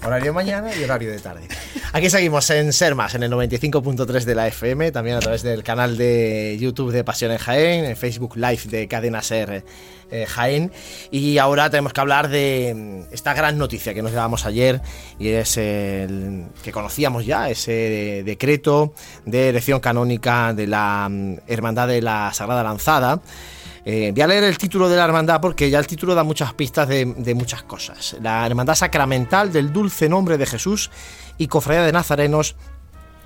[0.03, 1.47] Horario de mañana y horario de tarde.
[1.93, 5.97] Aquí seguimos en Sermas, en el 95.3 de la FM, también a través del canal
[5.97, 9.63] de YouTube de Pasión en Jaén, en Facebook Live de Cadena Ser
[10.11, 10.71] eh, Jaén.
[11.11, 14.81] Y ahora tenemos que hablar de mm, esta gran noticia que nos llevamos ayer
[15.19, 18.93] y es el que conocíamos ya, ese decreto
[19.25, 23.21] de elección canónica de la mm, Hermandad de la Sagrada Lanzada.
[23.89, 26.53] Eh, voy a leer el título de la hermandad porque ya el título da muchas
[26.53, 28.17] pistas de, de, muchas cosas.
[28.21, 30.91] La hermandad sacramental del dulce nombre de Jesús
[31.37, 32.57] y cofradía de nazarenos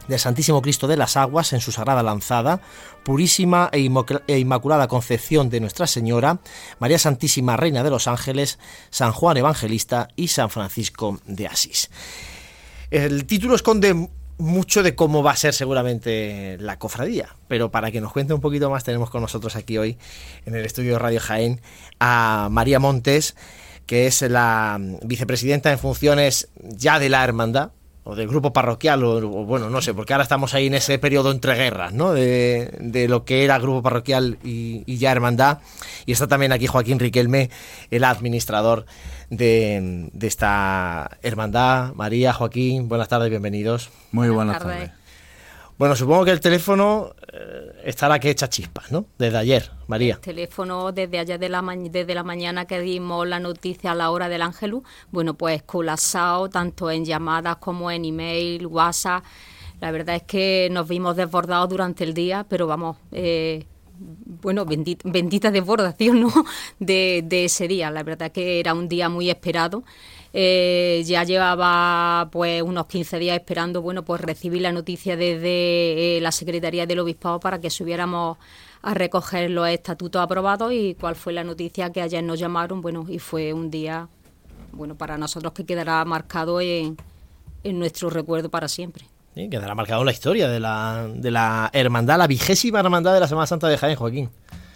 [0.07, 2.61] del Santísimo Cristo de las Aguas en su sagrada lanzada,
[3.03, 3.89] purísima e,
[4.27, 6.39] e, inmaculada concepción de Nuestra Señora,
[6.79, 8.59] María Santísima Reina de los Ángeles,
[8.89, 11.89] San Juan Evangelista y San Francisco de Asís.
[12.89, 18.01] El título esconde mucho de cómo va a ser seguramente la cofradía, pero para que
[18.01, 19.97] nos cuente un poquito más tenemos con nosotros aquí hoy
[20.45, 21.61] en el estudio de Radio Jaén
[21.99, 23.35] a María Montes,
[23.85, 27.71] que es la vicepresidenta en funciones ya de la hermandad,
[28.03, 31.31] o del grupo parroquial, o, bueno, no sé, porque ahora estamos ahí en ese periodo
[31.31, 32.13] entre guerras, ¿no?
[32.13, 35.59] De, de lo que era grupo parroquial y, y, ya hermandad.
[36.05, 37.49] Y está también aquí Joaquín Riquelme,
[37.91, 38.85] el administrador
[39.29, 41.93] de, de esta hermandad.
[41.93, 43.89] María, Joaquín, buenas tardes, bienvenidos.
[44.11, 44.91] Muy buenas, tardes.
[45.81, 49.07] Bueno, supongo que el teléfono eh, estará que echa chispas, ¿no?
[49.17, 50.13] Desde ayer, María.
[50.13, 54.11] El teléfono desde ayer de la desde la mañana que dimos la noticia a la
[54.11, 59.23] hora del Ángelus, bueno, pues colapsado tanto en llamadas como en email, WhatsApp.
[59.79, 63.65] La verdad es que nos vimos desbordados durante el día, pero vamos, eh,
[63.97, 66.31] bueno, bendita, bendita desbordación ¿no?
[66.79, 67.89] de, de ese día.
[67.89, 69.83] La verdad que era un día muy esperado.
[70.33, 76.21] Eh, ya llevaba pues unos 15 días esperando bueno pues recibir la noticia desde eh,
[76.21, 78.37] la Secretaría del Obispado para que subiéramos
[78.81, 83.05] a recoger los estatutos aprobados y cuál fue la noticia que ayer nos llamaron bueno
[83.09, 84.07] y fue un día
[84.71, 86.95] bueno para nosotros que quedará marcado en,
[87.65, 89.05] en nuestro recuerdo para siempre.
[89.35, 93.19] Sí, quedará marcado en la historia de la, de la hermandad, la vigésima hermandad de
[93.19, 94.29] la Semana Santa de Jaén, Joaquín.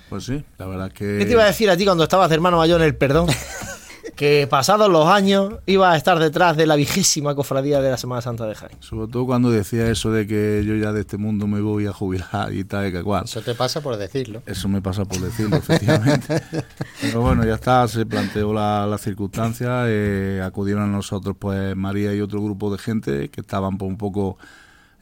[0.10, 1.18] Pues sí, la verdad que...
[1.18, 3.28] ¿Qué te iba a decir a ti cuando estabas de hermano mayor en el perdón?
[4.16, 8.22] que pasados los años iba a estar detrás de la vigésima cofradía de la Semana
[8.22, 8.78] Santa de Jaén.
[8.80, 11.94] Sobre todo cuando decía eso de que yo ya de este mundo me voy a
[11.94, 13.26] jubilar y tal, que cual.
[13.26, 14.42] Eso te pasa por decirlo.
[14.46, 16.42] Eso me pasa por decirlo, efectivamente.
[17.02, 22.14] Pero bueno, ya está, se planteó la, la circunstancia, eh, acudieron a nosotros pues María
[22.16, 24.38] y otro grupo de gente que estaban pues, un poco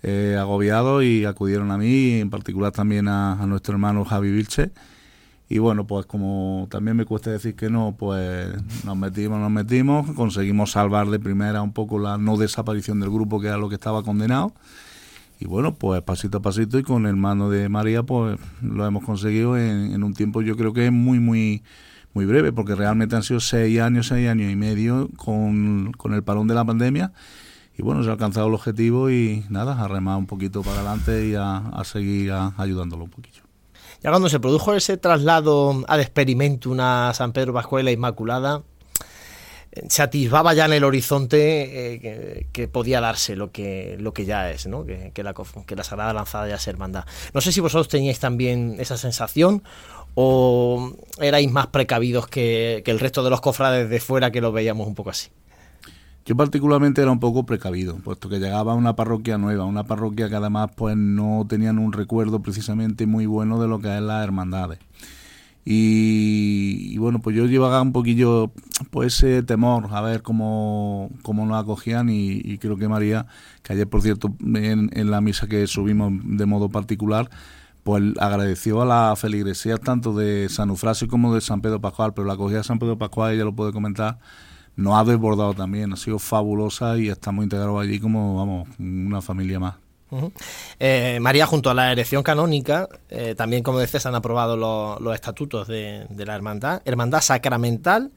[0.01, 4.71] eh, agobiados y acudieron a mí, en particular también a, a nuestro hermano Javi Vilche
[5.53, 8.49] y bueno, pues como también me cuesta decir que no, pues
[8.83, 13.39] nos metimos, nos metimos, conseguimos salvar de primera un poco la no desaparición del grupo,
[13.39, 14.55] que era lo que estaba condenado.
[15.39, 19.05] Y bueno, pues pasito a pasito y con el mano de María, pues lo hemos
[19.05, 21.61] conseguido en, un tiempo yo creo que es muy, muy,
[22.15, 26.23] muy breve, porque realmente han sido seis años, seis años y medio con, con el
[26.23, 27.13] parón de la pandemia.
[27.77, 31.27] Y bueno, se ha alcanzado el objetivo y nada, a remar un poquito para adelante
[31.27, 33.43] y a, seguir ayudándolo un poquillo.
[34.03, 38.63] Ya cuando se produjo ese traslado al experimento una San Pedro Pascuela Inmaculada,
[39.87, 44.67] se ya en el horizonte eh, que, podía darse lo que, lo que ya es,
[44.67, 44.85] ¿no?
[44.85, 45.33] que, la,
[45.65, 47.05] que la Sagrada Lanzada ya se hermandad.
[47.33, 49.63] No sé si vosotros teníais también esa sensación
[50.15, 54.51] o erais más precavidos que, que el resto de los cofrades de fuera que lo
[54.51, 55.29] veíamos un poco así.
[56.25, 60.29] Yo particularmente era un poco precavido, puesto que llegaba a una parroquia nueva, una parroquia
[60.29, 64.23] que además pues no tenían un recuerdo precisamente muy bueno de lo que es las
[64.23, 64.79] hermandades.
[65.65, 68.51] Y, bueno, pues yo llevaba un poquillo
[68.91, 73.27] pues ese temor a ver cómo, cómo nos acogían y, creo que María,
[73.61, 77.29] que ayer por cierto en, en, la misa que subimos de modo particular,
[77.83, 82.27] pues agradeció a la feligresía tanto de San Eufrasio como de San Pedro Pascual, pero
[82.27, 84.19] la acogida de San Pedro Pascual ella lo puede comentar
[84.75, 89.59] nos ha desbordado también, ha sido fabulosa y estamos integrados allí como, vamos, una familia
[89.59, 89.75] más.
[90.79, 94.57] Eh, María, junto a la erección canónica, eh, también, como decías, han aprobado
[94.99, 98.11] los, estatutos de, la hermandad, hermandad sacramental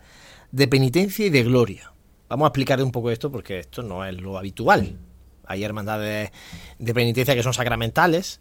[0.52, 1.92] de penitencia y de gloria.
[2.28, 4.96] Vamos a explicar un poco esto porque esto no es lo habitual.
[5.46, 6.32] Hay hermandades
[6.78, 8.40] de penitencia que son sacramentales,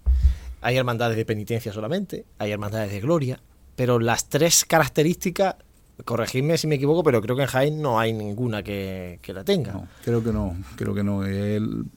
[0.62, 3.40] hay hermandades de penitencia solamente, hay hermandades de gloria,
[3.76, 5.56] pero las tres características
[6.04, 9.88] corregidme si me equivoco, pero creo que en Jaén no hay ninguna que, la tenga.
[10.04, 11.22] creo que no, creo que no.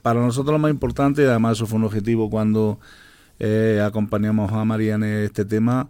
[0.02, 2.78] para nosotros lo más importante, además eso fue un objetivo cuando
[3.40, 5.88] eh, acompañamos a María en este tema,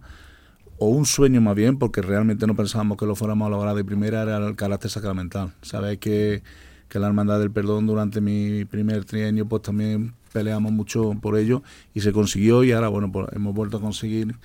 [0.79, 3.85] o un sueño más bien, porque realmente no pensábamos que lo fuéramos a lograr de
[3.85, 5.53] primera, era el carácter sacramental.
[5.63, 6.43] Sabéis que,
[6.89, 11.63] que la Hermandad del Perdón durante mi primer trienio, pues también peleamos mucho por ello
[11.95, 14.37] y se consiguió y ahora, bueno, pues hemos vuelto a conseguir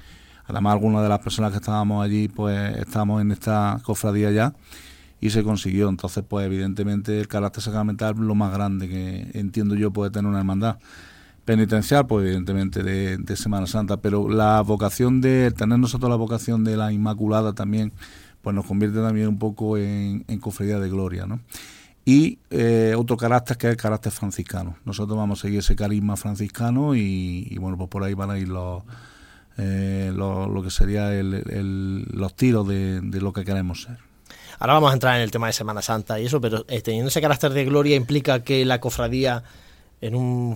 [0.46, 4.54] Además, algunas de las personas que estábamos allí, pues estamos en esta cofradía ya
[5.22, 5.88] y se consiguió.
[5.88, 10.40] Entonces, pues evidentemente el carácter sacramental lo más grande que entiendo yo puede tener una
[10.40, 10.80] hermandad.
[11.46, 16.78] Penitencial, pues evidentemente de, Semana Santa, pero la vocación de tener nosotros la vocación de
[16.78, 17.92] la Inmaculada también,
[18.42, 21.40] pues nos convierte también un poco en, cofradía de gloria, ¿no?
[22.06, 24.76] Y eh, otro carácter que es el carácter franciscano.
[24.84, 28.50] Nosotros vamos a seguir ese carisma franciscano y bueno, pues por ahí van a ir
[28.50, 28.84] los
[29.58, 33.98] eh, lo, que sería los tiros de, lo que queremos ser.
[34.60, 37.10] Ahora vamos a entrar en el tema de Semana Santa y eso, pero eh, teniendo
[37.10, 39.44] ese carácter de gloria implica que la cofradía
[40.02, 40.56] en un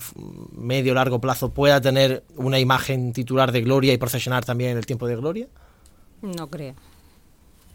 [0.51, 4.85] medio largo plazo pueda tener una imagen titular de gloria y procesionar también en el
[4.85, 5.47] tiempo de gloria?
[6.21, 6.75] No creo.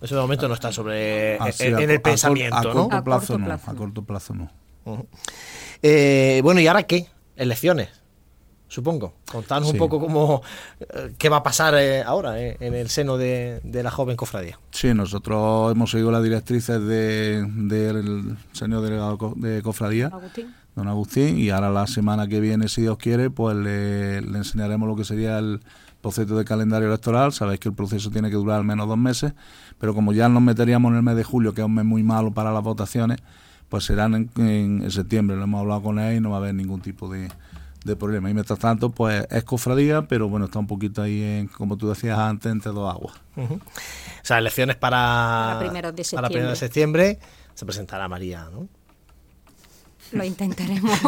[0.00, 3.74] Eso de momento no está sobre ah, en, el pensamiento, a, corto plazo, no, a
[3.74, 4.50] corto plazo no.
[5.80, 7.06] Eh, bueno, ¿y ahora qué?
[7.36, 8.01] Elecciones
[8.72, 9.12] supongo.
[9.30, 10.40] Contanos un poco cómo
[10.80, 14.58] eh, qué va a pasar eh, ahora eh, en el seno de, la joven cofradía.
[14.70, 20.10] Sí, nosotros hemos seguido las directrices del de, señor delegado de cofradía,
[20.74, 24.96] don Agustín, y ahora la semana que viene, si Dios quiere, pues le, enseñaremos lo
[24.96, 25.60] que sería el
[26.00, 27.34] proceso de calendario electoral.
[27.34, 29.34] Sabéis que el proceso tiene que durar al menos dos meses,
[29.78, 32.02] pero como ya nos meteríamos en el mes de julio, que es un mes muy
[32.02, 33.18] malo para las votaciones,
[33.68, 34.30] pues serán en,
[34.82, 35.36] en septiembre.
[35.36, 37.28] Lo hemos hablado con él y no va a haber ningún tipo de
[37.84, 38.30] de problema.
[38.30, 41.88] Y mientras tanto, pues es cofradía, pero bueno, está un poquito ahí, en, como tú
[41.88, 43.14] decías antes, entre dos aguas.
[43.36, 43.58] O
[44.22, 44.96] sea, elecciones para,
[45.48, 46.40] para primeros de septiembre.
[46.40, 47.18] Para de septiembre
[47.54, 48.68] se presentará María, ¿no?
[50.12, 50.98] Lo intentaremos.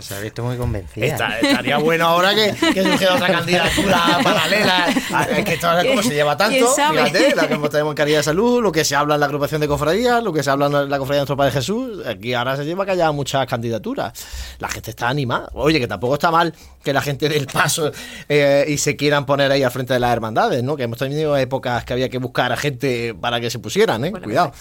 [0.00, 1.38] Se ha visto muy convencida.
[1.40, 4.86] estaría bueno ahora que, que surgiera otra candidatura paralela.
[5.30, 6.66] Es que esto es como se lleva tanto.
[6.66, 9.60] Fíjate, la que tenemos en Caridad de Salud, lo que se habla en la agrupación
[9.60, 12.04] de cofradías, lo que se habla en la cofradía de nuestro Padre Jesús.
[12.06, 14.12] Aquí ahora se lleva que haya muchas candidaturas.
[14.58, 15.48] La gente está animada.
[15.54, 17.92] Oye, que tampoco está mal que la gente dé el paso
[18.28, 20.76] eh, y se quieran poner ahí al frente de las hermandades, ¿no?
[20.76, 24.12] Que hemos tenido épocas que había que buscar a gente para que se pusieran, ¿eh?
[24.12, 24.52] Cuidado.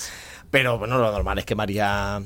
[0.52, 2.22] Pero bueno, lo normal es que María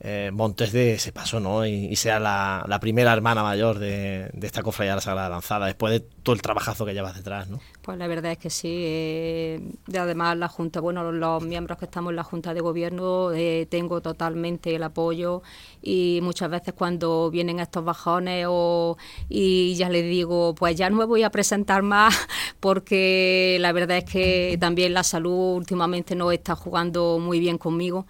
[0.00, 1.64] eh, montes de ese paso, ¿no?
[1.64, 6.00] Y, sea la, primera hermana mayor de, esta cofradía de la Sagrada Lanzada, después de
[6.00, 7.60] todo el trabajazo que llevas detrás, ¿no?
[7.80, 8.68] Pues la verdad es que sí.
[8.70, 9.60] Eh,
[9.98, 14.02] además, la Junta, bueno, los miembros que estamos en la Junta de Gobierno, eh, tengo
[14.02, 15.42] totalmente el apoyo
[15.82, 18.98] y muchas veces cuando vienen estos bajones o,
[19.30, 22.14] y ya les digo, pues ya no me voy a presentar más
[22.60, 28.06] porque la verdad es que también la salud últimamente no está jugando muy bien conmigo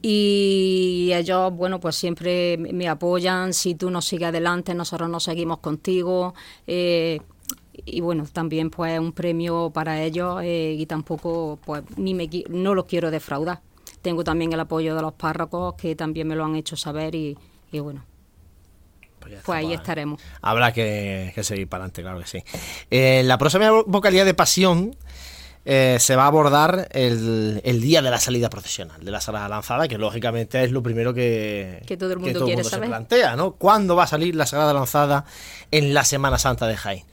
[0.00, 5.58] y ellos, bueno, pues siempre me apoyan, si tú no sigues adelante, nosotros nos seguimos
[5.58, 6.34] contigo.
[6.66, 7.18] Eh,
[7.84, 12.74] y bueno, también pues un premio para ellos eh, y tampoco, pues ni me, no
[12.74, 13.60] los quiero defraudar.
[14.02, 17.36] Tengo también el apoyo de los párrocos que también me lo han hecho saber y,
[17.72, 18.04] bueno.
[19.18, 20.22] Pues, pues ahí estaremos.
[20.40, 22.38] Habrá que, seguir para adelante, claro que sí.
[22.90, 24.96] Eh, la próxima vocalidad de Pasión
[25.70, 29.86] eh, se va a abordar el, día de la salida profesional de la sala lanzada,
[29.86, 33.52] que lógicamente es lo primero que, todo el mundo, quiere se plantea, ¿no?
[33.52, 35.26] ¿Cuándo va a salir la Sagrada Lanzada
[35.70, 37.04] en la Semana Santa de Jaén?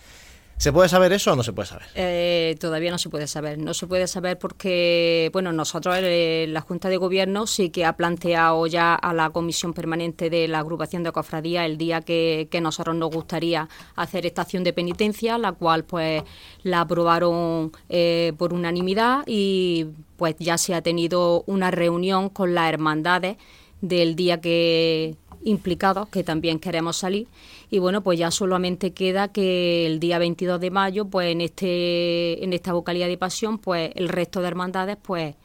[0.57, 1.87] ¿Se puede saber eso o no se puede saber?
[1.95, 3.57] Eh, todavía no se puede saber.
[3.57, 7.93] No se puede saber porque, bueno, nosotros, eh, la Junta de Gobierno sí que ha
[7.97, 12.61] planteado ya a la Comisión Permanente de la Agrupación de Cofradía el día que, que
[12.61, 16.23] nosotros nos gustaría hacer esta acción de penitencia, la cual pues
[16.63, 22.69] la aprobaron eh, por unanimidad y pues ya se ha tenido una reunión con las
[22.69, 23.35] hermandades
[23.81, 27.27] del día que implicados que también queremos salir
[27.75, 32.41] y bueno pues ya solamente queda que el día 22 de mayo pues en este
[32.41, 35.35] en esta vocalía de pasión pues el resto de hermandades pues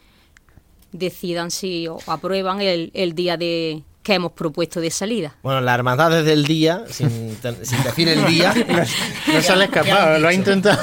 [0.92, 5.36] decidan si aprueban el, el día de, que hemos propuesto de salida.
[5.40, 8.52] Bueno, la hermandad desde el día, sin, sin decir el día,
[9.32, 10.82] no, se le ha escapado, lo ha intentado.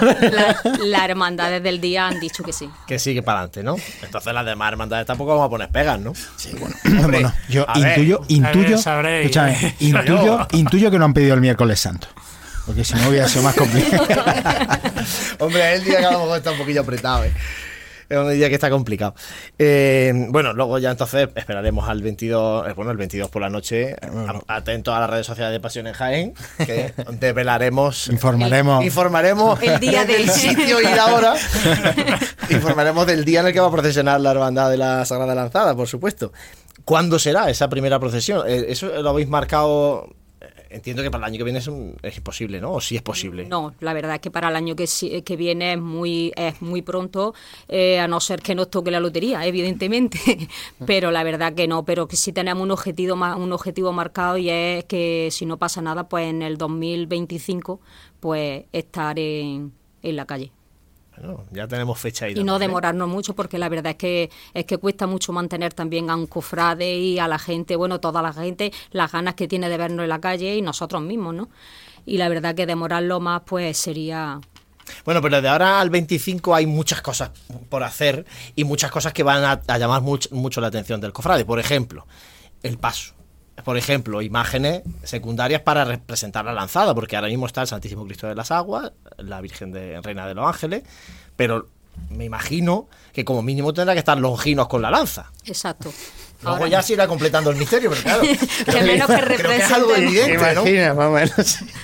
[0.86, 2.70] La, hermandad desde el día han dicho que sí.
[2.88, 3.76] Que sí, que para adelante, ¿no?
[4.02, 6.14] Entonces las demás hermandades tampoco vamos a poner pegas, ¿no?
[6.38, 6.76] Sí, bueno.
[7.10, 12.08] bueno yo intuyo, intuyo, escúchame, intuyo, intuyo que no han pedido el miércoles santo.
[12.66, 14.08] Porque si no hubiera sido más complicado.
[15.40, 17.34] Hombre, el día que a lo mejor está un poquillo apretado, ¿eh?
[18.10, 19.16] Es un día que está complicado.
[19.58, 23.96] Eh, bueno, luego ya entonces esperaremos al 22, eh, bueno, el 22 por la noche,
[24.48, 30.06] atento a las redes sociales de Pasión en Jaén, que develaremos, informaremos, informaremos el día
[30.06, 31.36] del sitio y la hora,
[32.50, 35.76] informaremos del día en el que va a procesionar la hermandad de la Sagrada Lanzada,
[35.76, 36.32] por supuesto.
[36.86, 38.48] ¿Cuándo será esa primera procesión?
[38.48, 40.10] Eh, ¿Eso lo habéis marcado
[40.70, 41.70] entiendo que para el año que viene es,
[42.02, 42.74] es imposible, ¿no?
[42.74, 43.46] ¿O sí es posible?
[43.46, 44.88] No, la verdad es que para el año que,
[45.24, 47.34] que viene es muy, es muy pronto,
[47.68, 50.20] eh, a no ser que nos toque la lotería, evidentemente.
[50.86, 54.50] pero la verdad que no, pero que sí tenemos un objetivo, un objetivo marcado y
[54.50, 57.80] es que si no pasa nada, pues en el 2025,
[58.20, 60.52] pues estar en, en la calle
[61.52, 65.08] ya tenemos fecha Y no demorarnos mucho porque la verdad es que es que cuesta
[65.08, 69.12] mucho mantener también a un cofrade y a la gente, bueno, toda la gente, las
[69.12, 71.50] ganas que tiene de vernos en la calle y nosotros mismos, ¿no?
[72.06, 74.40] Y la verdad que demorarlo más pues sería
[75.04, 77.32] bueno, pero de ahora al 25 hay muchas cosas
[77.68, 78.26] por hacer
[78.56, 81.44] y muchas cosas que van a, llamar mucho la atención del cofrade.
[81.44, 82.08] Por ejemplo,
[82.64, 83.17] el paso
[83.64, 88.28] por ejemplo, imágenes secundarias para representar la lanzada, porque ahora mismo está el Santísimo Cristo
[88.28, 90.84] de las Aguas, la Virgen de Reina de los Ángeles,
[91.36, 91.68] pero
[92.10, 95.32] me imagino que como mínimo tendrá que estar longinos con la lanza.
[95.46, 95.92] Exacto.
[96.44, 98.22] Luego ya se irá completando el misterio, pero claro.
[98.66, 101.18] que menos que, creo que es algo evidente, ¿no?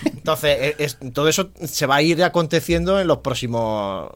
[0.05, 4.11] Entonces, todo eso se va a ir aconteciendo en los próximos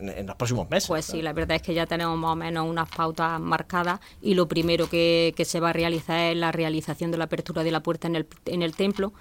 [0.00, 0.88] en, los próximos meses.
[0.88, 4.34] Pues sí, la verdad es que ya tenemos más o menos unas pautas marcadas y
[4.34, 7.82] lo primero que, se va a realizar es la realización de la apertura de la
[7.82, 9.12] puerta en el, en el templo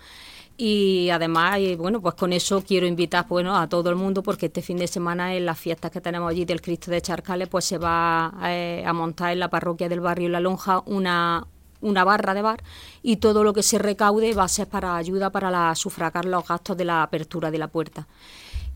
[0.55, 4.62] y además bueno pues con eso quiero invitar bueno a todo el mundo porque este
[4.62, 7.79] fin de semana en las fiestas que tenemos allí del Cristo de Charcales pues se
[7.79, 11.48] va eh, a montar en la parroquia del barrio La Lonja una
[11.83, 12.63] una barra de bar
[13.04, 16.48] y todo lo que se recaude va a ser para ayuda para la, sufragar los
[16.48, 18.08] gastos de la apertura de la puerta.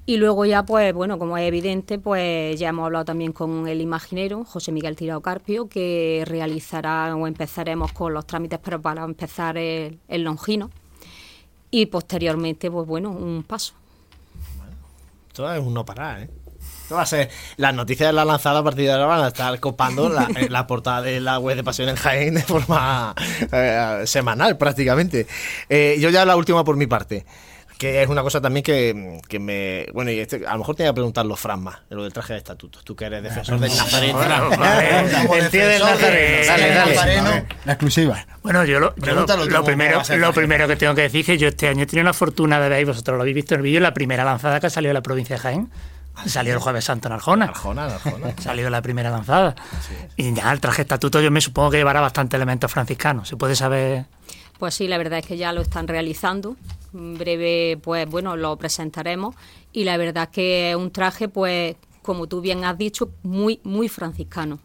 [0.09, 3.81] Y luego ya, pues bueno, como es evidente, pues ya hemos hablado también con el
[3.81, 9.57] imaginero, José Miguel Tirado Carpio, que realizará o empezaremos con los trámites pero para empezar
[9.57, 10.71] el, longino.
[11.71, 13.73] Y posteriormente, pues bueno, un paso.
[14.55, 14.77] Bueno,
[15.27, 16.29] esto es un no parar, ¿eh?
[16.83, 19.27] Esto va a ser, las noticias de la lanzada a partir de ahora van a
[19.27, 23.13] estar copando la, la portada de la web de Pasión en Jaén de forma
[23.51, 25.27] eh, semanal prácticamente.
[25.67, 27.25] Eh, yo ya la última por mi parte
[27.77, 29.87] que es una cosa también que, que me.
[29.93, 32.33] Bueno, y este, a lo mejor te voy a preguntar los Franma, lo del traje
[32.33, 32.83] de estatutos.
[32.83, 34.21] Tú que eres defensor del Nazareno.
[34.21, 36.45] el pie del Nazareno.
[36.47, 37.45] Dale, dale.
[37.65, 38.25] La exclusiva.
[38.43, 41.67] Bueno, yo, lo, lo, primero, lo primero que tengo que decir es que yo este
[41.67, 43.93] año he tenido la fortuna de ver, vosotros lo habéis visto en el vídeo, la
[43.93, 45.69] primera lanzada que salió de la provincia de Jaén
[46.25, 47.45] Salió el Jueves Santo en Arjona.
[47.45, 48.33] Arjona, Arjona.
[48.41, 49.55] Salió la primera lanzada.
[50.15, 53.27] Y ya el traje estatuto yo me supongo que llevará bastante elementos franciscanos.
[53.27, 54.05] ¿Se puede saber?
[54.57, 56.55] Pues sí, la verdad es que ya lo están realizando.
[56.93, 59.35] En breve, pues bueno, lo presentaremos.
[59.73, 63.59] Y la verdad es que es un traje, pues, como tú bien has dicho, muy,
[63.63, 64.59] muy franciscano.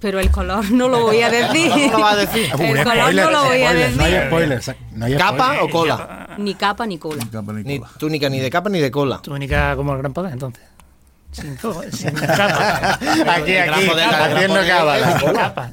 [0.00, 1.70] Pero el color no lo voy a decir.
[1.90, 2.50] No lo va a decir.
[2.58, 4.26] El color no lo voy a Spoilers, No hay decir.
[4.28, 4.70] spoilers.
[4.94, 6.36] No hay ¿Capa o cola?
[6.38, 7.26] Ni capa ni cola.
[7.30, 7.90] Capa ni Ni cola.
[7.98, 9.20] túnica ni de capa ni de cola.
[9.20, 10.62] Túnica como el gran poder, entonces.
[11.32, 11.56] Sin,
[11.92, 12.98] sin capa.
[13.34, 15.20] Aquí, aquí, haciendo cábala.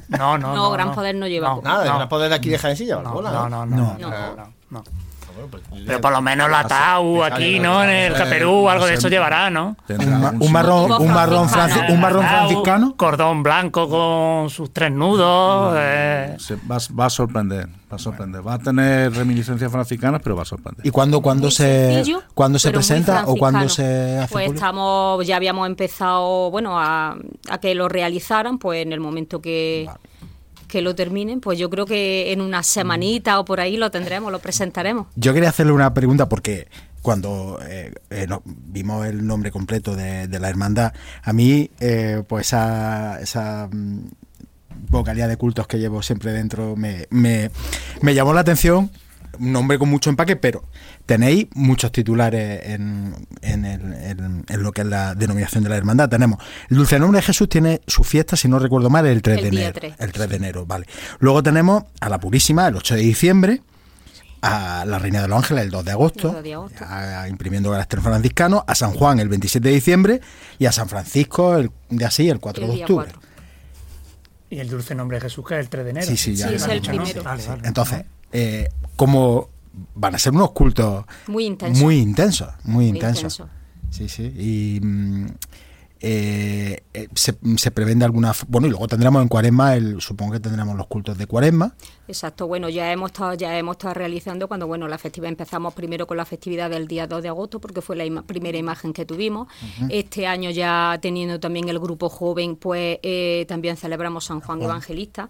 [0.08, 0.70] No, no, No, no.
[0.70, 1.58] Gran Poder no lleva.
[1.62, 3.66] Nada, gran poder de aquí de lleva No, no, no,
[4.70, 4.84] no,
[5.50, 7.82] pues, Pero por lo menos la TAU aquí, ¿no?
[7.84, 9.76] En el Caperú, algo de eso llevará, ¿no?
[9.88, 11.86] Un, ma- un un marrón, un marrón, franciscano.
[11.88, 12.94] franci- un marrón franciscano.
[12.96, 15.74] Cordón blanco con sus tres nudos.
[15.78, 18.46] eh, se- va, va a sorprender, va a sorprender.
[18.46, 20.84] Va a tener reminiscencias franciscanas, pero va a sorprender.
[20.86, 22.02] ¿Y cuándo, Muy se,
[22.34, 27.16] cuándo se presenta o cuándo se hace Pues estamos, ya habíamos empezado, bueno, a,
[27.50, 29.88] a que lo realizaran, pues en el momento que,
[30.68, 34.30] que lo terminen, pues yo creo que en una semanita o por ahí lo tendremos,
[34.30, 35.08] lo presentaremos.
[35.16, 36.68] Yo quería hacerle una pregunta porque
[37.02, 40.92] cuando eh, eh, vimos el nombre completo de, de la hermandad,
[41.22, 44.10] a mí, eh, pues esa, esa mm,
[44.90, 47.50] vocalidad de cultos que llevo siempre dentro me, me,
[48.02, 48.90] me llamó la atención.
[49.40, 50.64] Un nombre con mucho empaque, pero
[51.06, 55.76] tenéis muchos titulares en, en, el- en- en lo que es la denominación de la
[55.76, 56.08] hermandad.
[56.08, 59.38] Tenemos el Dulce Nombre de Jesús tiene su fiesta, si no recuerdo mal, el 3
[59.38, 59.72] El de enero.
[59.74, 59.94] 3.
[59.98, 60.86] El 3 de enero, vale.
[61.20, 63.62] Luego tenemos a la Purísima el 8 de diciembre,
[64.40, 66.84] a la Reina de los Ángeles el 2 de agosto, El 2 de agosto.
[66.88, 70.20] a- imprimiendo carácter franciscano, a San Juan el 27 de diciembre
[70.58, 73.06] y a San Francisco el, de así el 4 El de octubre.
[73.12, 73.28] 4.
[74.50, 76.06] Y el dulce nombre de Jesús, que es el 3 de enero.
[76.06, 77.02] Sí, sí, ya Sí, lo es el dicho, ¿no?
[77.02, 77.22] primero.
[77.22, 77.62] Vale, vale.
[77.68, 78.68] Entonces, eh,
[78.98, 79.48] como
[79.94, 81.84] van a ser unos cultos Muy intenso.
[81.84, 83.38] muy intensos, muy, Muy intensos.
[83.38, 83.48] intenso.
[83.90, 84.24] Sí, sí.
[84.36, 85.26] Y mm,
[86.00, 88.32] eh, eh, se, se prevén de alguna.
[88.48, 91.74] Bueno, y luego tendremos en Cuaresma, el, supongo que tendremos los cultos de Cuaresma.
[92.08, 96.06] Exacto, bueno, ya hemos estado, ya hemos estado realizando cuando bueno la festividad empezamos primero
[96.06, 99.04] con la festividad del día 2 de agosto porque fue la ima- primera imagen que
[99.04, 99.46] tuvimos.
[99.90, 105.28] Este año ya teniendo también el grupo joven, pues eh, también celebramos San Juan Evangelista.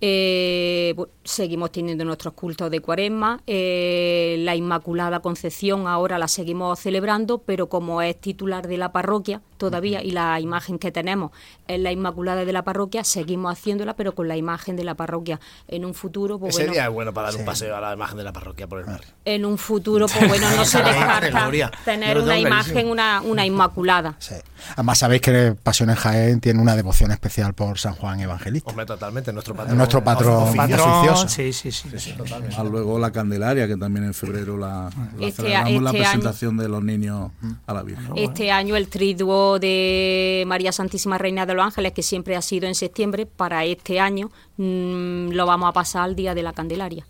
[0.00, 3.40] Eh, seguimos teniendo nuestros cultos de cuaresma.
[3.46, 9.40] Eh, la Inmaculada Concepción ahora la seguimos celebrando, pero como es titular de la parroquia
[9.56, 11.30] todavía y la imagen que tenemos
[11.66, 15.40] es la Inmaculada de la parroquia, seguimos haciéndola, pero con la imagen de la parroquia.
[15.66, 17.92] En un futuro, pues Ese bueno, día es bueno para dar un paseo a la
[17.92, 19.08] imagen de la parroquia por el barrio.
[19.24, 24.16] en un futuro, pues bueno, no se descarta tener una imagen, una, una Inmaculada.
[24.18, 24.34] Sí.
[24.72, 28.70] Además, sabéis que Pasión en Jaén tiene una devoción especial por San Juan Evangelista.
[28.70, 29.76] Hombre, totalmente, nuestro patrón.
[29.76, 30.84] Nuestro patrón Oficioso.
[31.00, 31.28] oficioso.
[31.28, 32.14] Sí, sí, sí.
[32.56, 36.10] Ah, luego la Candelaria, que también en febrero la, la Este- celebramos la este año-
[36.10, 37.30] presentación de los niños
[37.66, 38.12] a la Virgen.
[38.16, 42.66] Este año el triduo de María Santísima Reina de los Ángeles, que siempre ha sido
[42.66, 47.06] en septiembre, para este año mm, lo vamos a pasar al día de la Candelaria.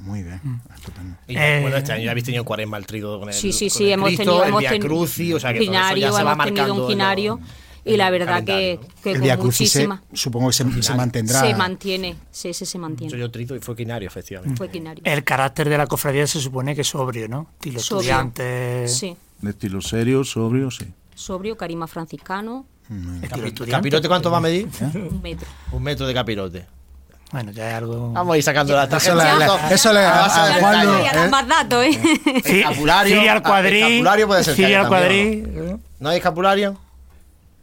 [0.00, 0.40] Muy bien,
[0.74, 1.16] estupendo.
[1.26, 3.52] Y Eh, bueno, este año ya habéis tenido en cuaresma el trigo con el Sí,
[3.52, 5.64] sí, sí, el hemos Cristo, tenido, el hemos Via tenido Crucis, o sea que todo
[5.64, 7.40] eso quinario, ya se va hemos tenido un en quinario
[7.84, 10.82] lo- y la el verdad que, que El con Crucis se- muchísima supongo que se,
[10.82, 11.40] se mantendrá.
[11.40, 13.18] se mantiene, sí, ese se Soy mantiene.
[13.18, 14.56] yo trito y fue quinario, efectivamente.
[14.56, 15.02] Fue quinario.
[15.04, 17.48] El carácter de la cofradía se supone que es sobrio, ¿no?
[17.54, 18.00] Estilo Sobrio.
[18.10, 18.86] estudiante.
[18.88, 20.84] Sí, De estilo serio, sobrio, sí.
[21.16, 23.70] Sobrio, carisma franciscano, Estilo Capi- estudiante.
[23.72, 24.68] ¿Capirote cuánto va a medir?
[24.94, 25.48] un metro.
[25.72, 26.66] Un metro de capirote.
[27.32, 28.12] Bueno, ya es algo.
[28.12, 29.38] Vamos a ir sacando la Eso tarjeta.
[29.38, 31.28] le- le- eso le- A a- dar eh.
[31.28, 32.00] más datos, ¿eh?
[32.44, 33.16] Sí, Escapulario.
[33.16, 33.80] Cirio al cuadrí.
[33.82, 35.42] escapulario puede ser haya al cuadrí.
[35.98, 36.78] ¿No hay escapulario?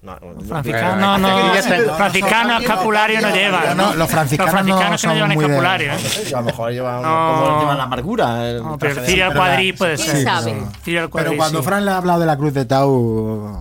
[0.04, 3.74] No, Franciscano, no, franciscano, escapulario no lleva.
[3.74, 5.94] No, los franciscanos no son llevan muy escapulario.
[5.94, 5.98] ¿eh?
[6.28, 7.34] A lo mejor llevan No.
[7.40, 8.50] como llevan la amargura.
[8.50, 11.08] el No, pero de- Cirio al pero la- cuadrí puede ¿Quién ser.
[11.14, 11.66] Pero cuando sí.
[11.66, 13.60] Fran le ha hablado de la cruz de Tau,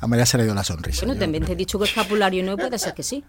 [0.00, 1.04] a María se le dio la sonrisa.
[1.06, 3.24] Bueno, también te he dicho que escapulario no puede ser que sí.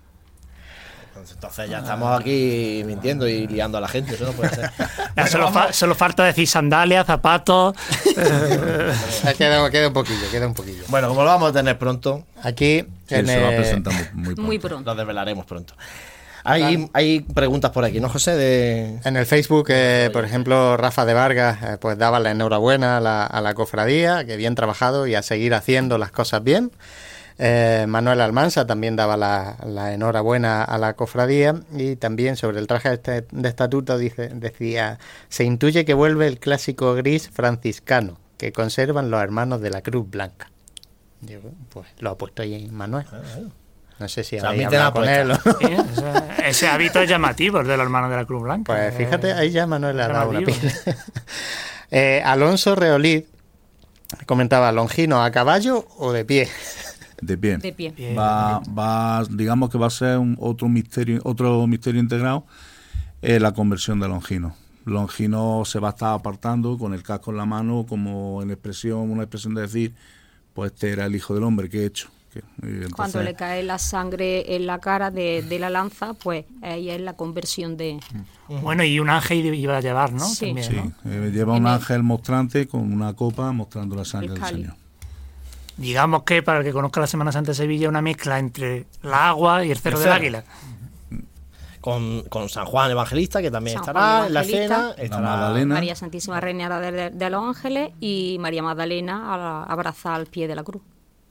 [1.32, 4.16] Entonces ya estamos aquí mintiendo y liando a la gente.
[4.16, 4.72] Eso no puede ser.
[5.16, 7.74] Ya solo, fa- solo falta decir sandalias, zapatos.
[9.38, 10.84] Queda, queda un poquillo, queda un poquillo.
[10.88, 14.04] Bueno, como lo vamos a tener pronto, Aquí, Sí, en, se va a presentar muy,
[14.14, 14.42] muy pronto.
[14.42, 14.92] Muy pronto.
[14.92, 15.74] lo desvelaremos pronto.
[16.48, 18.36] Hay, hay preguntas por aquí, ¿no, José?
[18.36, 19.00] De...
[19.04, 23.00] En el Facebook, eh, por ejemplo, Rafa de Vargas, eh, pues daba la enhorabuena a
[23.00, 26.72] la, a la cofradía, que bien trabajado y a seguir haciendo las cosas bien.
[27.38, 32.68] Eh, Manuel Almansa también daba la, la enhorabuena a la cofradía y también sobre el
[32.68, 38.52] traje este- de estatuto dice, decía, se intuye que vuelve el clásico gris franciscano que
[38.54, 40.50] conservan los hermanos de la Cruz Blanca.
[41.70, 43.06] Pues lo ha puesto ahí Manuel.
[44.00, 45.32] No sé si habéis hablado con él.
[45.32, 45.56] apuestas.
[45.56, 45.74] o- Sí,
[46.44, 48.74] ese, ese hábito es llamativo, el de los hermanos de la Cruz Blanca.
[48.74, 50.60] Pues fíjate, ahí ya Manuel le ha dado una pila.
[51.92, 53.24] Eh, Alonso Reolid
[54.26, 56.50] comentaba, ¿Longino a caballo o de pie?
[57.26, 57.58] De pie.
[57.58, 58.14] De pie.
[58.16, 62.46] Va, va, digamos que va a ser un otro misterio, otro misterio integrado,
[63.22, 64.56] eh, la conversión de Longino.
[64.86, 69.10] Longino se va a estar apartando con el casco en la mano, como en expresión,
[69.10, 69.94] una expresión de decir,
[70.54, 72.10] pues este era el hijo del hombre que he hecho.
[72.62, 76.90] Entonces- Cuando le cae la sangre en la cara de, de la lanza, pues ahí
[76.90, 77.98] es la conversión de...
[78.62, 80.26] Bueno, y un ángel iba a llevar, ¿no?
[80.28, 80.48] Sí.
[80.48, 81.12] También, Sí, ¿no?
[81.12, 84.50] eh, lleva un ángel mostrante con una copa mostrando la sangre El del.
[84.50, 84.74] Señor.
[85.78, 89.30] Digamos que, para el que conozca la Semana Santa de Sevilla, una mezcla entre la
[89.30, 90.24] agua y el cerro El del cerro.
[90.24, 90.44] águila.
[91.82, 94.94] Con, con San Juan Evangelista, que también San estará en la cena.
[94.98, 95.76] La Estará Magdalena.
[95.76, 100.56] María Santísima Reina de, los Ángeles y María Magdalena a la- abrazada al pie de
[100.56, 100.82] la cruz.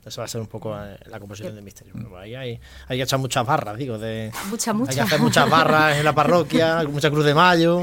[0.05, 1.95] Eso va a ser un poco eh, la composición del misterio.
[2.19, 3.99] Ahí hay, hay que echar muchas barras, digo.
[3.99, 5.03] De, Mucha, Hay que mucha.
[5.03, 7.83] hacer muchas barras en la parroquia, mucha cruz de mayo,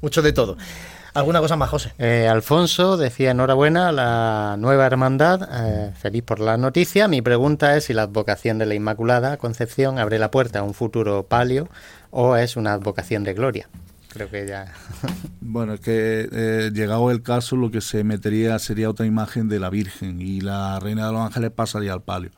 [0.00, 0.56] mucho de todo.
[1.16, 1.92] ¿Alguna cosa más, José?
[1.98, 7.08] Eh, Alfonso decía enhorabuena a la nueva hermandad, eh, feliz por la noticia.
[7.08, 10.74] Mi pregunta es si la advocación de la Inmaculada Concepción abre la puerta a un
[10.74, 11.70] futuro palio
[12.10, 13.66] o es una advocación de gloria.
[14.12, 14.66] Creo que ya.
[15.40, 19.58] Bueno, es que eh, llegado el caso, lo que se metería sería otra imagen de
[19.58, 22.30] la Virgen y la Reina de los Ángeles pasaría al palio.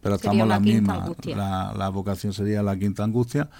[0.00, 1.12] Pero Sería estamos la misma.
[1.24, 3.50] La, la vocación sería la quinta angustia,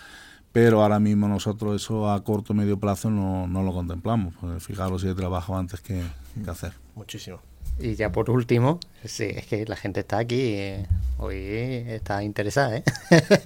[0.53, 4.35] pero ahora mismo nosotros eso a corto o medio plazo no, no lo contemplamos.
[4.41, 6.03] Pues fijaros si hay trabajo antes que,
[6.45, 6.73] que hacer.
[6.95, 7.41] Muchísimo.
[7.79, 10.87] Y ya por último, sí, es que la gente está aquí, eh,
[11.19, 11.37] hoy
[11.89, 12.77] está interesada.
[12.77, 12.85] ¿eh?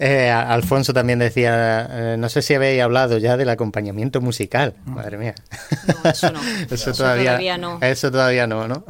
[0.00, 4.76] Eh, Alfonso también decía, eh, no sé si habéis hablado ya del acompañamiento musical.
[4.84, 5.34] Madre mía.
[5.88, 6.40] No, eso no.
[6.70, 7.78] Eso, Eso todavía, todavía no.
[7.82, 8.84] Eso todavía no, ¿no?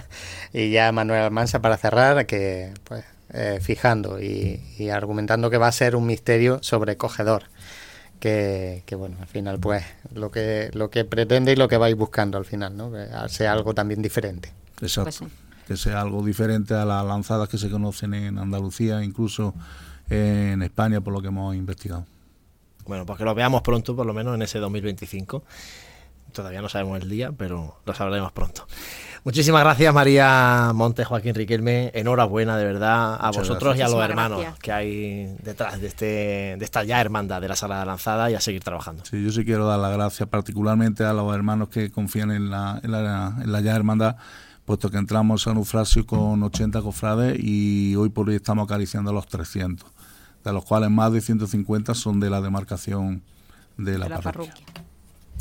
[0.52, 5.68] y ya Manuel Almansa para cerrar, que pues eh, fijando y, y argumentando que va
[5.68, 7.44] a ser un misterio sobrecogedor.
[8.18, 11.96] Que, que, bueno, al final pues lo que lo que pretende y lo que vais
[11.96, 12.92] buscando al final, ¿no?
[12.92, 14.52] Que sea algo también diferente.
[14.82, 15.04] Exacto.
[15.04, 15.24] Pues sí.
[15.66, 19.54] Que sea algo diferente a las lanzadas que se conocen en Andalucía, incluso
[20.10, 22.04] en España, por lo que hemos investigado.
[22.86, 25.44] Bueno, pues que lo veamos pronto, por lo menos en ese 2025.
[26.32, 28.66] Todavía no sabemos el día, pero lo sabremos pronto.
[29.22, 31.90] Muchísimas gracias, María Montes, Joaquín Riquelme.
[31.94, 34.58] Enhorabuena, de verdad, a Muchas vosotros y a los hermanos gracias.
[34.60, 36.04] que hay detrás de, este,
[36.58, 39.04] de esta ya hermandad de la Sala de Lanzada y a seguir trabajando.
[39.04, 42.80] Sí, yo sí quiero dar las gracias particularmente a los hermanos que confían en la,
[42.82, 44.16] en la, en la ya hermandad,
[44.64, 49.10] puesto que entramos en San Eufrasio con 80 cofrades y hoy por hoy estamos acariciando
[49.10, 49.86] a los 300,
[50.44, 53.22] de los cuales más de 150 son de la demarcación
[53.76, 54.54] de la, de la parroquia.
[54.54, 54.84] parroquia.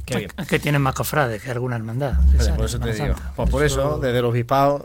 [0.10, 0.32] Qué bien.
[0.38, 2.14] Es que tienen más cofrades que alguna hermandad.
[2.56, 3.16] Por eso te digo.
[3.36, 4.84] Pues por eso, desde los obispados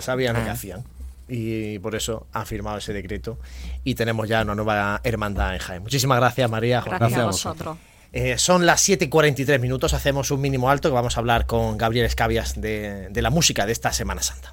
[0.00, 0.52] sabían lo que Ah.
[0.52, 0.84] hacían.
[1.28, 3.38] Y por eso han firmado ese decreto.
[3.84, 5.82] Y tenemos ya una nueva hermandad en Jaén.
[5.82, 6.80] Muchísimas gracias, María.
[6.80, 7.58] Gracias, Gracias a vosotros.
[7.58, 7.78] vosotros.
[8.12, 9.94] Eh, son las 7 y 43 minutos.
[9.94, 13.66] Hacemos un mínimo alto que vamos a hablar con Gabriel Escabias de, de la música
[13.66, 14.52] de esta Semana Santa.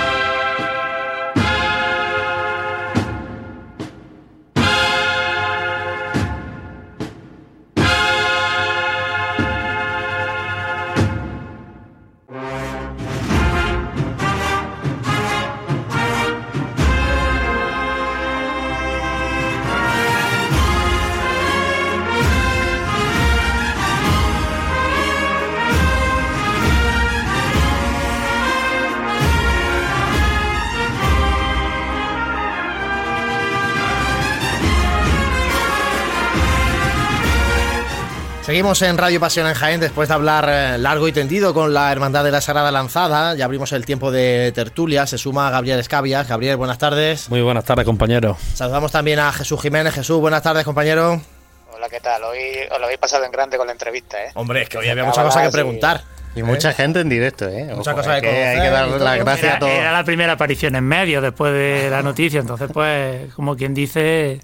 [38.51, 41.89] Seguimos en Radio Pasión en Jaén después de hablar eh, largo y tendido con la
[41.89, 43.33] Hermandad de la Sagrada Lanzada.
[43.33, 45.07] Ya abrimos el tiempo de tertulia.
[45.07, 46.27] Se suma Gabriel Escabias.
[46.27, 47.29] Gabriel, buenas tardes.
[47.29, 48.37] Muy buenas tardes, compañeros.
[48.53, 49.93] Saludamos también a Jesús Jiménez.
[49.93, 51.21] Jesús, buenas tardes, compañero.
[51.73, 52.25] Hola, ¿qué tal?
[52.25, 52.39] Hoy
[52.69, 54.31] os lo habéis pasado en grande con la entrevista, ¿eh?
[54.33, 56.01] Hombre, es que hoy había muchas cosas que preguntar.
[56.35, 57.67] Y mucha gente en directo, ¿eh?
[57.73, 59.71] Muchas Ojo, cosas hay que que, hay que conocer dar las gracias a todos.
[59.71, 64.41] era la primera aparición en medio después de la noticia, entonces pues, como quien dice,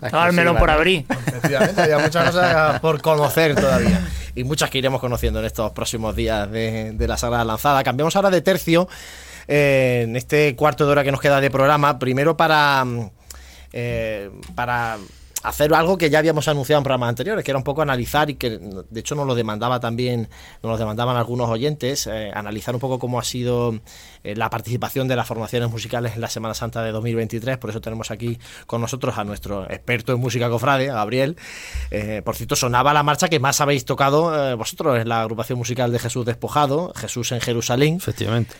[0.00, 0.74] La estaba el melón exclusiva, por ¿no?
[0.74, 1.06] abrir.
[1.26, 4.00] Efectivamente, había muchas cosas por conocer todavía.
[4.34, 7.82] Y muchas que iremos conociendo en estos próximos días de, de la Sagrada Lanzada.
[7.82, 8.88] Cambiamos ahora de tercio
[9.48, 11.98] eh, en este cuarto de hora que nos queda de programa.
[11.98, 13.10] Primero para mm,
[13.72, 14.98] eh, para
[15.42, 18.34] hacer algo que ya habíamos anunciado en programas anteriores, que era un poco analizar y
[18.34, 20.28] que de hecho nos lo demandaba también,
[20.62, 23.80] nos lo demandaban algunos oyentes, eh, analizar un poco cómo ha sido
[24.24, 27.58] eh, la participación de las formaciones musicales en la Semana Santa de 2023.
[27.58, 31.36] Por eso tenemos aquí con nosotros a nuestro experto en música cofrade, a Gabriel.
[31.90, 35.92] Eh, por cierto, sonaba la marcha que más habéis tocado vosotros, es la agrupación musical
[35.92, 37.96] de Jesús Despojado, Jesús en Jerusalén.
[37.96, 38.54] Efectivamente.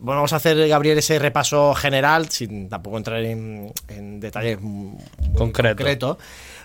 [0.00, 4.58] bueno, vamos a hacer, Gabriel, ese repaso general, sin tampoco entrar en, en detalles
[5.36, 6.18] concreto.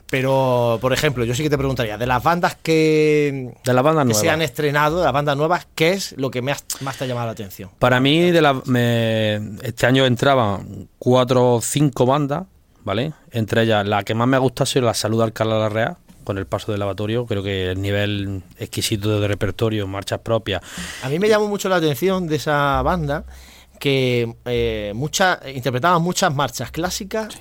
[0.09, 4.17] Pero, por ejemplo, yo sí que te preguntaría, de las bandas que, de las bandas
[4.17, 7.27] se han estrenado, de las bandas nuevas, ¿qué es lo que más te ha llamado
[7.27, 7.69] la atención?
[7.77, 8.61] Para mí, de la,
[9.61, 12.45] este año entraban cuatro o cinco bandas,
[12.83, 13.13] ¿vale?
[13.31, 15.97] Entre ellas, la que más me ha gustado ha sido la Salud Alcalá la Real,
[16.23, 17.27] con el paso del lavatorio.
[17.27, 20.61] Creo que el nivel exquisito de repertorio, marchas propias.
[21.03, 23.25] A mí me llamó mucho la atención de esa banda
[23.79, 27.39] que eh, mucha, interpretaban muchas marchas clásicas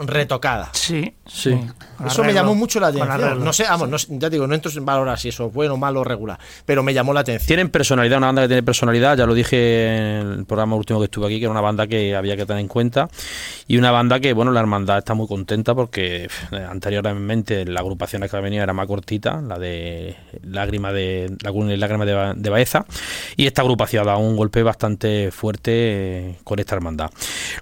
[0.00, 0.70] retocadas.
[0.72, 1.58] Sí, sí.
[2.04, 3.42] Eso me llamó mucho la atención.
[3.42, 6.04] No sé, vamos, ya digo, no entro en valorar si eso es bueno, malo o
[6.04, 7.46] regular, pero me llamó la atención.
[7.46, 11.04] Tienen personalidad, una banda que tiene personalidad, ya lo dije en el programa último que
[11.04, 13.08] estuve aquí, que era una banda que había que tener en cuenta
[13.66, 16.28] y una banda que, bueno, la hermandad está muy contenta porque
[16.68, 22.04] anteriormente la agrupación que venía era más cortita, la de Lágrima de Laguna y Lágrima
[22.04, 22.84] de, de Baeza,
[23.36, 27.10] y esta agrupación ha dado un golpe bastante fuerte eh, con esta hermandad.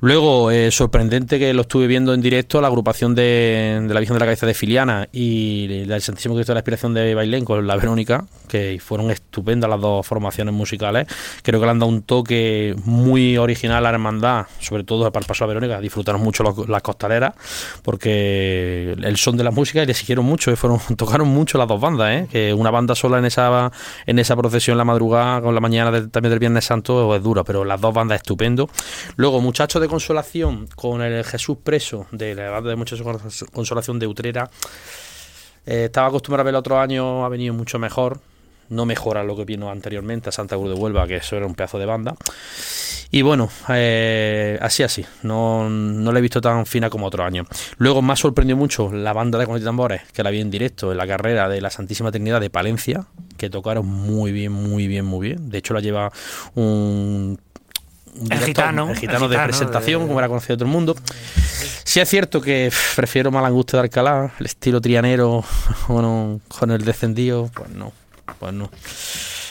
[0.01, 4.21] Luego, eh, sorprendente que lo estuve viendo en directo, la agrupación de, la Visión de
[4.21, 7.77] la Cabeza de Filiana y del Santísimo Cristo de la Inspiración de Bailén con la
[7.77, 11.07] Verónica, que fueron estupendas las dos formaciones musicales.
[11.43, 15.23] Creo que le han dado un toque muy original a la hermandad, sobre todo para
[15.23, 15.81] el paso a Verónica.
[15.81, 17.35] Disfrutaron mucho las costaleras,
[17.83, 21.69] porque el son de la música y le siguieron mucho, y fueron, tocaron mucho las
[21.69, 22.29] dos bandas, ¿eh?
[22.31, 23.71] que una banda sola en esa,
[24.07, 27.65] en esa procesión la madrugada con la mañana también del Viernes Santo es dura, pero
[27.65, 28.69] las dos banda estupendo.
[29.17, 33.99] Luego, Muchachos de Consolación con el Jesús Preso de la banda de Muchachos de Consolación
[33.99, 34.51] de Utrera.
[35.67, 38.21] Eh, estaba acostumbrado a ver el otro año, ha venido mucho mejor.
[38.71, 41.55] No mejora lo que vino anteriormente a Santa Cruz de Huelva, que eso era un
[41.55, 42.15] pedazo de banda.
[43.11, 47.47] Y bueno, eh, así así, no, no la he visto tan fina como otro año.
[47.79, 50.93] Luego me ha sorprendido mucho la banda de Con Tambores, que la vi en directo
[50.93, 53.07] en la carrera de la Santísima Trinidad de Palencia,
[53.39, 55.49] que tocaron muy bien, muy bien, muy bien.
[55.49, 56.13] De hecho la lleva
[56.55, 57.41] un
[58.31, 60.97] el gitano, el gitano, de presentación, como era conocido todo el mundo.
[61.85, 65.45] Sí es cierto que prefiero Malangustia de Alcalá, el estilo trianero
[65.87, 67.93] con, con el descendido, pues no,
[68.39, 68.71] pues no.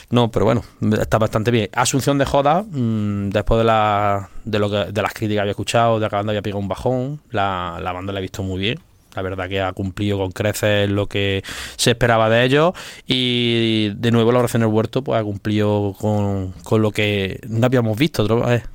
[0.09, 0.63] No, pero bueno,
[1.01, 1.69] está bastante bien.
[1.73, 5.51] Asunción de Joda, mm, después de, la, de, lo que, de las críticas que había
[5.51, 8.79] escuchado, de banda había pegado un bajón, la, la banda la he visto muy bien.
[9.17, 11.43] La verdad que ha cumplido con creces lo que
[11.75, 12.73] se esperaba de ellos
[13.05, 17.97] y de nuevo la oración del huerto pues ha cumplido con, lo que no habíamos
[17.97, 18.27] visto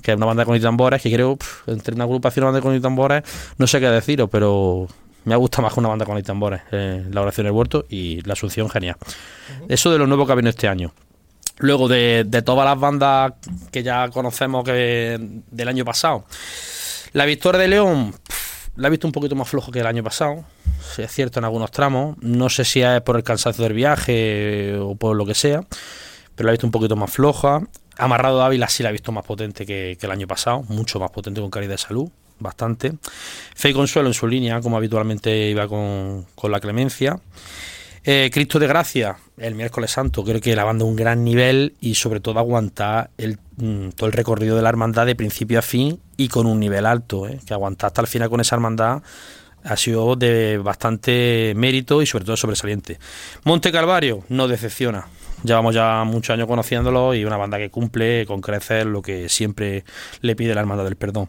[0.03, 2.83] que es una banda con tambores que creo entre una agrupación y una banda con
[2.83, 3.23] tambores
[3.59, 4.89] no sé qué deciros, pero
[5.25, 8.21] me ha gustado más que una banda con tambores, eh, la oración del huerto y
[8.23, 8.97] la asunción genial.
[9.69, 10.93] Eso de lo nuevo que ha venido este año.
[11.59, 13.35] Luego de, todas las bandas
[13.71, 15.19] que ya conocemos que
[15.51, 16.25] del año pasado.
[17.13, 18.15] La Victoria de León,
[18.77, 20.45] la he visto un poquito más flojo que el año pasado,
[20.95, 22.17] si es cierto en algunos tramos.
[22.21, 25.63] No sé si es por el cansancio del viaje o por lo que sea,
[26.35, 27.61] pero la he visto un poquito más floja.
[27.99, 31.11] Amarrado de Ávila sí la he visto más potente que, el año pasado, mucho más
[31.11, 32.09] potente con calidad de salud,
[32.39, 32.95] bastante.
[33.55, 37.21] Fe y Consuelo en su línea, como habitualmente iba con, con la clemencia.
[38.05, 41.95] Eh, Cristo de Gracia, el miércoles santo, creo que la banda un gran nivel y
[41.95, 46.01] sobre todo aguantar el, mm, todo el recorrido de la hermandad de principio a fin
[46.17, 49.03] y con un nivel alto, eh, que aguantar hasta el final con esa hermandad
[49.65, 52.99] ha sido de bastante mérito y sobre todo sobresaliente.
[53.45, 55.07] Monte Calvario no decepciona.
[55.43, 59.85] Llevamos ya muchos años conociéndolo y una banda que cumple con crecer lo que siempre
[60.21, 61.29] le pide la Hermandad del Perdón.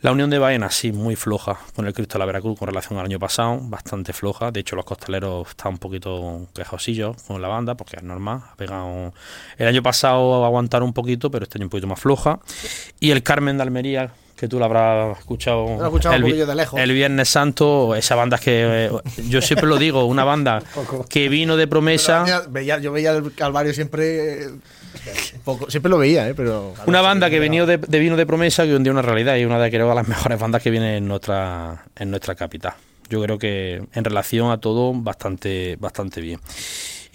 [0.00, 2.98] La Unión de Baena, sí, muy floja con el Cristo de la Veracruz con relación
[2.98, 4.50] al año pasado, bastante floja.
[4.50, 8.42] De hecho, los costaleros están un poquito quejosillos con la banda, porque es normal.
[8.52, 9.14] Ha pegado...
[9.56, 12.40] El año pasado aguantaron un poquito, pero este año un poquito más floja.
[13.00, 15.66] Y el Carmen de Almería, que tú lo habrás escuchado,
[16.12, 18.90] el, Viernes Santo, esa banda que eh,
[19.28, 20.62] yo siempre lo digo, una banda
[21.08, 22.44] que vino de promesa.
[22.80, 24.48] yo veía el Calvario siempre
[25.68, 26.34] siempre lo veía, ¿eh?
[26.34, 26.74] pero.
[26.86, 29.58] Una banda que vino de, vino de promesa que un día una realidad y una
[29.58, 32.74] de creo las mejores bandas que viene en nuestra, en nuestra capital.
[33.08, 36.40] Yo creo que en relación a todo, bastante, bastante bien.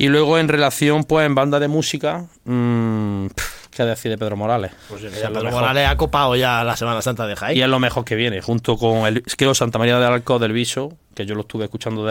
[0.01, 3.27] Y luego en relación, pues en banda de música, mmm,
[3.69, 4.71] ¿qué decir de Pedro Morales?
[4.89, 7.55] Pues Pedro Morales ha copado ya la Semana Santa de Jaén.
[7.55, 10.53] Y es lo mejor que viene, junto con el, creo Santa María del Arco del
[10.53, 12.03] Viso, que yo lo estuve escuchando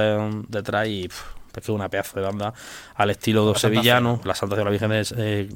[0.46, 2.52] detrás y que es una pedazo de banda
[2.94, 5.48] al estilo de sevillano, la Santa de la Virgen es eh,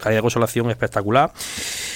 [0.00, 1.32] calidad de consolación espectacular.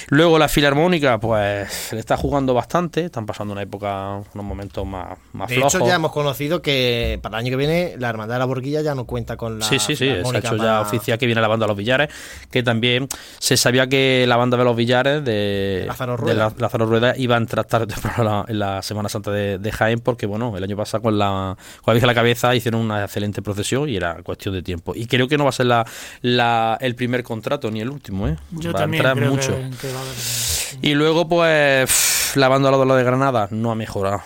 [0.09, 4.85] Luego la Filarmónica, pues se le está jugando bastante, están pasando una época, unos momentos
[4.85, 5.75] más, más De flojos.
[5.75, 8.81] hecho, ya hemos conocido que para el año que viene la Hermandad de la Borguilla
[8.81, 9.65] ya no cuenta con la.
[9.65, 11.77] Sí, sí, sí, se ha hecho ya para- oficial que viene la banda de los
[11.77, 12.09] Villares,
[12.51, 13.07] que también
[13.39, 16.49] se sabía que la banda de los Villares de Lázaro de Rueda.
[16.49, 17.93] la- Lázaro Rueda iba a entrar tarde
[18.47, 21.91] en la Semana Santa de, de Jaén, porque bueno, el año pasado con la, con
[21.91, 24.93] la Virgen a la cabeza hicieron una excelente procesión y era cuestión de tiempo.
[24.95, 25.85] Y creo que no va a ser la,
[26.21, 28.37] la- el primer contrato ni el último, ¿eh?
[28.51, 29.55] Yo va a entrar creo mucho.
[29.55, 30.13] que, que va a haber.
[30.81, 34.21] Y luego, pues, la banda de de Granada no ha mejorado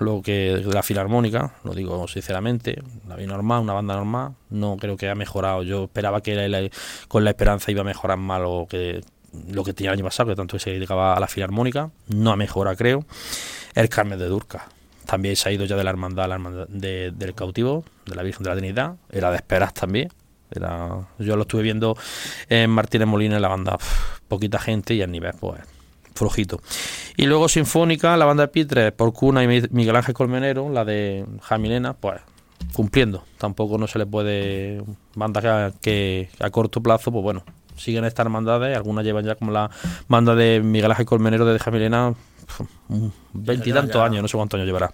[0.00, 4.76] lo que de la filarmónica, lo digo sinceramente, la vi normal, una banda normal, no
[4.76, 5.62] creo que haya mejorado.
[5.62, 6.68] Yo esperaba que la- la-
[7.06, 9.00] con la esperanza iba a mejorar más lo que
[9.50, 12.36] lo que tenía el año pasado, que tanto se dedicaba a la filarmónica, no ha
[12.36, 13.06] mejorado, creo.
[13.74, 14.68] El Carmen de Durca.
[15.06, 16.28] También se ha ido ya de la hermandad,
[16.68, 20.08] de- del cautivo, de la Virgen de la Trinidad, era de esperas también.
[20.50, 21.96] Era, yo lo estuve viendo
[22.48, 23.78] en Martínez Molina en la banda,
[24.28, 25.60] poquita gente y el nivel, pues,
[26.14, 26.60] flojito.
[27.16, 30.84] Y luego Sinfónica, la banda de Pitre, por Cuna y Mi- Miguel Ángel Colmenero, la
[30.84, 32.20] de Jamilena, pues
[32.74, 33.24] cumpliendo.
[33.38, 34.82] Tampoco no se le puede.
[35.14, 37.44] Bandas que a corto plazo, pues bueno,
[37.76, 38.76] siguen estas hermandades.
[38.76, 39.70] Algunas llevan ya como la
[40.06, 42.14] banda de Miguel Ángel Colmenero de Jamilena,
[43.32, 44.92] veintitantos años, no sé cuántos años llevará.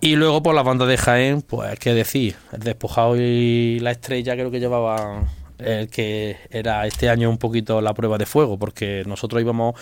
[0.00, 4.34] Y luego por la banda de Jaén, pues qué decir, el despojado y la estrella
[4.34, 5.24] creo que llevaba
[5.58, 9.74] el que era este año un poquito la prueba de fuego, porque nosotros íbamos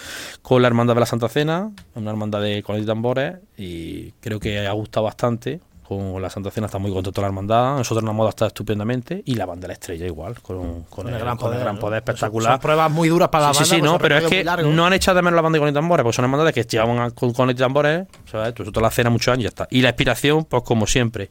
[0.43, 4.41] con la hermandad de la Santa Cena, una hermandad de con y tambores, y creo
[4.41, 5.61] que ha gustado bastante.
[5.89, 9.23] Con la Santa Cena está muy contento la hermandad, nosotros en la moda está estupendamente,
[9.25, 12.53] y la banda de la estrella igual, con, con el, con el gran poder espectacular.
[12.55, 13.65] Son pruebas muy duras para la Sí, banda.
[13.69, 15.69] sí, sí, pues no, pero es que no han echado de menos la banda con
[15.69, 18.53] y tambores, pues son hermandades que llevaban con, con y tambores, ¿sabes?
[18.59, 19.69] Nosotros la cena muchos años y ya está.
[19.71, 21.31] Y la inspiración, pues como siempre,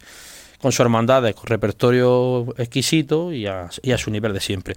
[0.61, 4.75] con su hermandades, con repertorio exquisito y a, y a su nivel de siempre.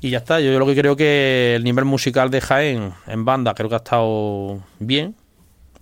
[0.00, 3.52] Y ya está, yo lo que creo que el nivel musical de Jaén en banda
[3.54, 5.16] creo que ha estado bien.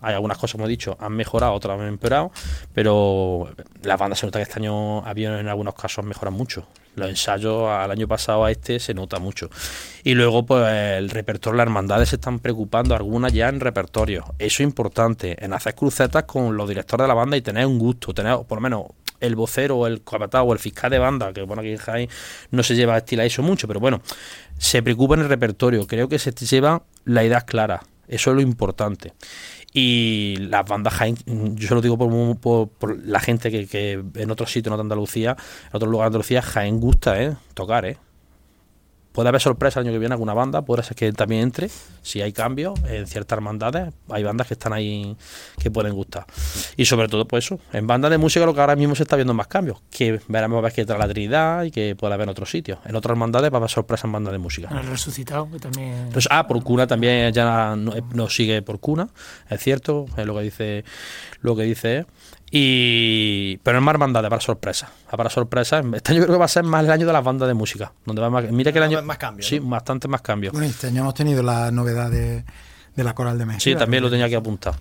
[0.02, 2.32] Hay algunas cosas, como he dicho, han mejorado, otras han empeorado,
[2.74, 3.48] pero
[3.82, 6.66] la banda se nota que este año había en algunos casos mejoran mucho.
[6.96, 9.48] Los ensayos al año pasado a este se nota mucho.
[10.02, 10.66] Y luego, pues
[10.98, 14.24] el repertorio, las hermandades se están preocupando, algunas ya en repertorio.
[14.38, 17.78] Eso es importante, en hacer crucetas con los directores de la banda y tener un
[17.78, 18.84] gusto, tener por lo menos
[19.20, 22.08] el vocero o el capataz o el fiscal de banda, que bueno, aquí en Jaén
[22.50, 24.02] no se lleva a estilar eso mucho, pero bueno,
[24.58, 25.86] se preocupa en el repertorio.
[25.86, 27.82] Creo que se lleva la idea clara.
[28.08, 29.12] Eso es lo importante.
[29.72, 31.16] Y las bandas Jaén,
[31.54, 32.10] yo se lo digo por,
[32.40, 35.36] por- por la gente que, que en otros sitios, no de Andalucía,
[35.70, 37.36] en otros lugares de Andalucía, Jaén gusta, ¿eh?
[37.54, 37.96] Tocar, ¿eh?
[39.12, 41.68] Puede haber sorpresa el año que viene alguna banda, puede ser que también entre,
[42.02, 45.16] si hay cambios en ciertas hermandades, hay bandas que están ahí
[45.58, 46.26] que pueden gustar.
[46.76, 49.16] Y sobre todo, pues eso, en bandas de música lo que ahora mismo se está
[49.16, 52.24] viendo más cambios, que veremos a ver que trae la Trinidad y que puede haber
[52.24, 52.78] en otros sitios.
[52.84, 54.68] En otras hermandades va a haber sorpresa en bandas de música.
[54.70, 55.92] El resucitado, que también.
[55.92, 59.08] Entonces, ah, por cuna también ya no, no sigue por cuna,
[59.48, 60.84] es cierto, es lo que dice,
[61.40, 62.06] lo que dice.
[62.50, 65.82] Y pero es más hermandades para sorpresa, para sorpresa.
[65.94, 67.92] Este año creo que va a ser más el año de las bandas de música,
[68.04, 70.52] donde va más, mira que el año Más cambios, sí, bastante más cambios.
[70.52, 72.44] Bueno, este año hemos tenido la novedad de,
[72.96, 73.62] de la coral de México.
[73.62, 74.74] Sí, también lo tenía que apuntar.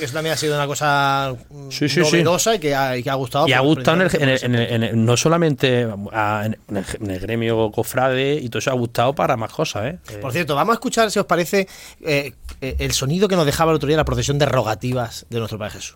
[0.00, 3.46] Eso también ha sido una cosa mm, Sí, Y, que ha, y que ha gustado.
[3.46, 4.46] Y ha gustado en el, en el- por eso.
[4.46, 8.58] en el- en el- no solamente a- en, el, en el gremio cofrade y todo
[8.58, 9.98] eso ha gustado para más cosas, ¿eh?
[10.10, 11.68] Eh, Por cierto, vamos a escuchar, si os parece,
[12.04, 15.38] eh, eh, el sonido que nos dejaba el otro día la procesión de rogativas de
[15.38, 15.94] nuestro Padre Jesús.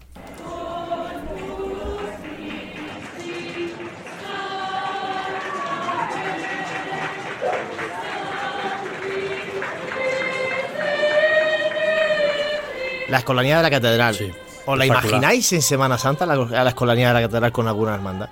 [13.09, 14.15] La escolanía de la catedral.
[14.15, 14.33] Sí,
[14.67, 17.95] ¿Os la imagináis en Semana Santa la, a la escolanía de la catedral con alguna
[17.95, 18.29] hermandad?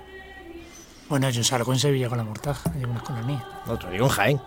[1.07, 3.45] Bueno, yo salgo en Sevilla con la mortaja, llevo una escolanía.
[3.67, 4.41] No, te digo en Jaén.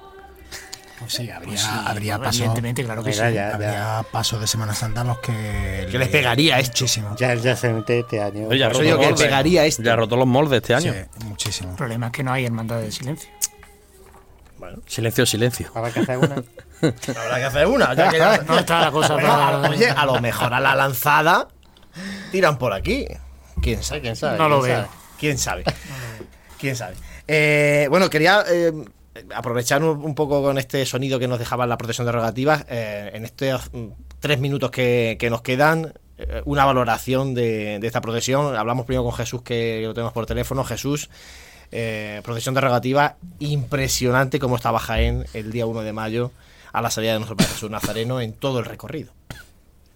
[0.99, 3.35] Pues sí, habría, Pues sí, habría paso, evidentemente, claro que Mira, sí.
[3.37, 5.87] ya, habría paso de Semana Santa a los que...
[5.89, 6.73] Que les pegaría esto.
[6.73, 7.15] Muchísimo.
[7.17, 8.49] ya, ya se mete este año.
[8.49, 9.25] Oye, ya roto digo los que moldes.
[9.27, 9.83] pegaría esto.
[9.85, 10.93] Ya roto los moldes este año.
[10.93, 11.71] Sí, muchísimo.
[11.71, 13.31] El problema es que no hay hermandad de silencio.
[14.87, 15.71] Silencio, silencio.
[15.75, 16.43] Habrá que hacer una.
[16.83, 17.95] Habrá que hacer una.
[17.95, 20.61] ya que ya- No está la cosa Bueno, para- a- oye, a lo mejor a
[20.61, 21.49] la lanzada
[22.31, 23.07] tiran por aquí.
[23.61, 24.01] ¿Quién sabe?
[24.03, 24.39] ¿Quién sabe?
[24.39, 24.85] No lo ¿Quién veo.
[24.87, 24.89] sabe?
[25.19, 25.65] ¿Quién sabe?
[26.59, 26.95] ¿Quién sabe?
[27.27, 28.73] Eh, bueno, quería eh,
[29.35, 32.65] aprovechar un, poco con este sonido que nos dejaba la protección de rogativas.
[32.69, 33.87] eh, en estos mm,
[34.21, 35.93] tres minutos que, que nos quedan,
[36.47, 38.57] una valoración de, de esta procesión.
[38.57, 40.65] Hablamos primero con Jesús, que lo tenemos por teléfono.
[40.65, 41.09] Jesús,
[41.71, 46.33] eh, procesión de rogativas, impresionante como estaba Jaén el día 1 de mayo
[46.73, 49.13] a la salida de nuestro Padre Jesús Nazareno en todo el recorrido.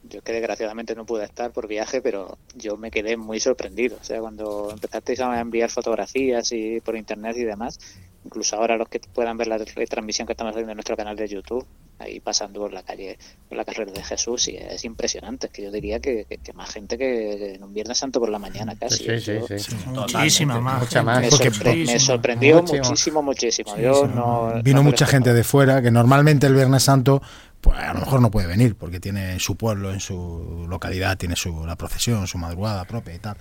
[0.08, 3.96] yo que desgraciadamente no pude estar por viaje, pero yo me quedé muy sorprendido.
[4.00, 7.78] O sea, cuando empezasteis a enviar fotografías y por internet y demás,
[8.24, 11.28] incluso ahora los que puedan ver la retransmisión que estamos haciendo en nuestro canal de
[11.28, 11.66] YouTube,
[11.98, 13.18] ahí pasando por la calle,
[13.48, 15.46] por la carrera de Jesús, y es impresionante.
[15.46, 18.38] Es que yo diría que, que, más gente que en un Viernes Santo por la
[18.38, 19.04] mañana casi.
[19.04, 19.76] Sí, sí, sí.
[19.86, 20.82] Muchísima más.
[20.82, 21.20] Mucha más.
[21.20, 23.76] Me, sorpre me sorprendió muchísimo, muchísimo.
[23.76, 27.22] Yo no, Vino no mucha gente de fuera, que normalmente el Viernes Santo
[27.60, 31.36] pues a lo mejor no puede venir porque tiene su pueblo, en su localidad, tiene
[31.36, 33.36] su la procesión, su madrugada propia y tal.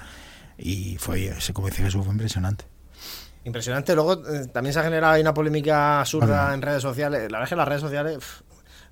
[0.59, 2.65] Y fue, como dice Jesús, fue impresionante.
[3.43, 3.95] Impresionante.
[3.95, 7.21] Luego eh, también se ha generado ahí una polémica absurda en redes sociales.
[7.31, 8.41] La verdad es que las redes sociales, pff,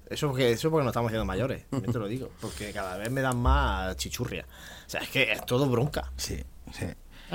[0.09, 2.31] eso porque, eso porque nos estamos haciendo mayores, también te lo digo.
[2.41, 4.45] Porque cada vez me dan más chichurria.
[4.87, 6.11] O sea, es que es todo bronca.
[6.17, 6.87] Sí, sí.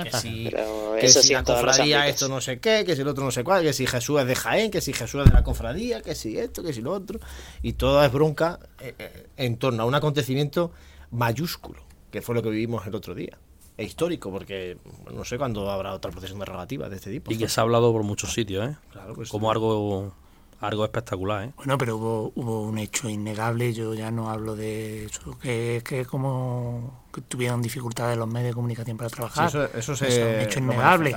[0.03, 3.01] Que si, Pero que eso si sí la cofradía esto no sé qué, que si
[3.01, 5.29] el otro no sé cuál, que si Jesús es de Jaén, que si Jesús es
[5.29, 7.21] de la cofradía, que si esto, que si lo otro.
[7.61, 10.73] Y todo es bronca eh, eh, en torno a un acontecimiento
[11.11, 13.37] mayúsculo, que fue lo que vivimos el otro día.
[13.77, 14.77] Es histórico, porque
[15.13, 17.31] no sé cuándo habrá otra procesión de rogativas de este tipo.
[17.31, 18.75] Y que se ha hablado por muchos sitios, ¿eh?
[18.91, 20.13] Claro, pues, Como algo,
[20.61, 21.51] algo espectacular, ¿eh?
[21.57, 25.83] Bueno, pero hubo, hubo un hecho innegable, yo ya no hablo de eso, que es
[25.83, 29.51] que como que tuvieron dificultades los medios de comunicación para trabajar.
[29.51, 31.13] Sí, eso- eso se es un hecho innegable.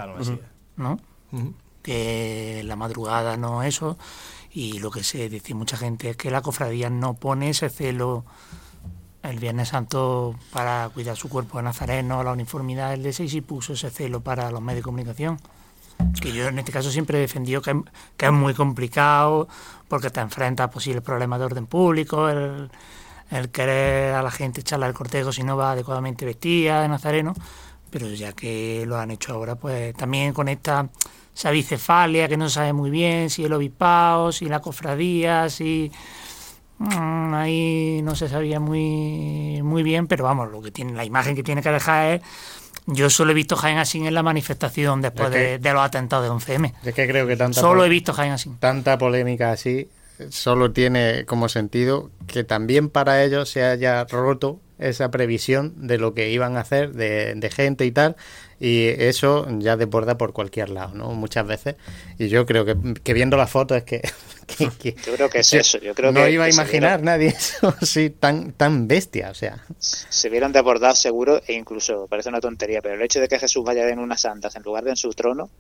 [0.77, 0.99] ¿no?
[1.83, 3.97] Que la madrugada no eso,
[4.51, 8.25] y lo que se dice mucha gente es que la cofradía no pone ese celo
[9.29, 13.75] el Viernes Santo para cuidar su cuerpo de nazareno, la uniformidad del D6 y puso
[13.75, 15.39] ese celo para los medios de comunicación.
[16.21, 17.83] Que yo en este caso siempre he defendido que,
[18.17, 19.49] que es muy complicado
[19.89, 22.71] porque te enfrentas a posibles problemas de orden público, el,
[23.31, 27.35] el querer a la gente echarle al cortejo si no va adecuadamente vestida de nazareno,
[27.91, 30.89] pero ya que lo han hecho ahora, pues también con esta
[31.39, 35.93] esa bicefalia que no sabe muy bien si el obispado, si la cofradía, si
[36.79, 41.35] Mm, ahí no se sabía muy muy bien, pero vamos, lo que tiene la imagen
[41.35, 42.23] que tiene que dejar es
[42.87, 46.31] yo solo he visto Jaén así en la manifestación después que- de, los atentados de
[46.31, 46.73] 11M.
[46.85, 48.51] Es que creo que tanta Solo he visto Jaén así.
[48.61, 49.89] tanta polémica así
[50.31, 56.15] solo tiene como sentido que también para ellos se haya roto esa previsión de lo
[56.15, 58.17] que iban a hacer de, de gente y tal
[58.61, 61.77] y eso ya desborda por cualquier lado no muchas veces
[62.19, 64.01] y yo creo que, que viendo las fotos es que,
[64.47, 65.79] que- que- Yo creo que es eso.
[65.79, 69.35] Yo creo no que, iba a imaginar vieron- nadie eso así tan tan bestia o
[69.35, 73.39] sea se vieron desbordados seguro e incluso parece una tontería, pero el hecho de que
[73.39, 75.51] Jesús vaya en unas santas en lugar de en su trono,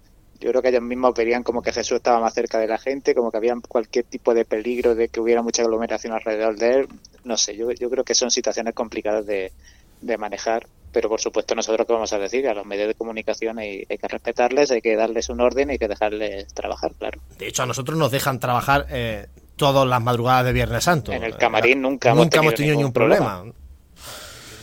[0.40, 3.14] yo creo que ellos mismos verían como que Jesús estaba más cerca de la gente,
[3.14, 6.88] como que había cualquier tipo de peligro de que hubiera mucha aglomeración alrededor de él.
[7.24, 9.52] No sé, yo, yo creo que son situaciones complicadas de,
[10.00, 13.58] de manejar, pero por supuesto nosotros que vamos a decir, a los medios de comunicación
[13.58, 17.20] hay, hay que respetarles, hay que darles un orden y hay que dejarles trabajar, claro.
[17.38, 19.26] De hecho, a nosotros nos dejan trabajar eh,
[19.56, 21.12] todas las madrugadas de Viernes Santo.
[21.12, 23.44] En el camarín nunca hemos nunca hemos tenido tenido ningún ningún problema.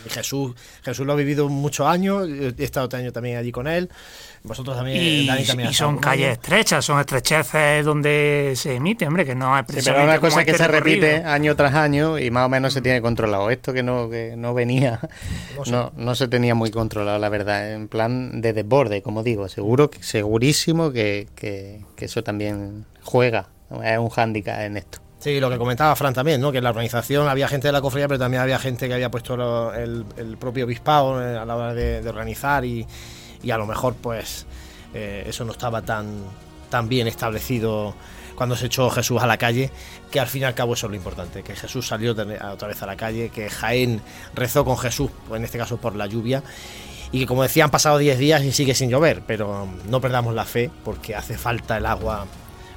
[0.10, 0.53] Jesús,
[0.84, 3.89] Jesús lo ha vivido muchos años, he estado este año también allí con él.
[4.43, 8.76] Vosotros también, Y, Dani también ha y estado son calles estrechas, son estrecheces donde se
[8.76, 11.56] emite, hombre, que no es Sí, pero una cosa es que este se repite año
[11.56, 13.49] tras año y más o menos se tiene controlado.
[13.49, 14.99] Esto que no, que no venía,
[15.72, 17.72] no, no se tenía muy controlado, la verdad.
[17.74, 19.49] En plan de desborde, como digo.
[19.49, 23.49] Seguro, que- segurísimo que, que, que eso también juega.
[23.84, 24.99] Es un hándicap en esto.
[25.26, 26.52] Sí, lo que comentaba Fran también, ¿no?
[26.52, 29.10] Que en la organización había gente de la cofradía, pero también había gente que había
[29.10, 30.06] puesto el,
[30.40, 32.86] propio obispado eh, a la hora de, organizar y,
[33.42, 34.46] y a lo mejor pues
[34.94, 36.26] eh, eso no estaba tan,
[36.70, 37.96] tan bien establecido
[38.36, 39.72] cuando se echó Jesús a la calle,
[40.12, 42.84] que al fin y al cabo eso es lo importante, que Jesús salió otra vez
[42.84, 44.02] a la calle, que Jaén
[44.36, 46.44] rezó con Jesús, pues en este caso por la lluvia,
[47.12, 50.36] y que como decía han pasado 10 días y sigue sin llover, pero no perdamos
[50.36, 52.28] la fe porque hace falta el agua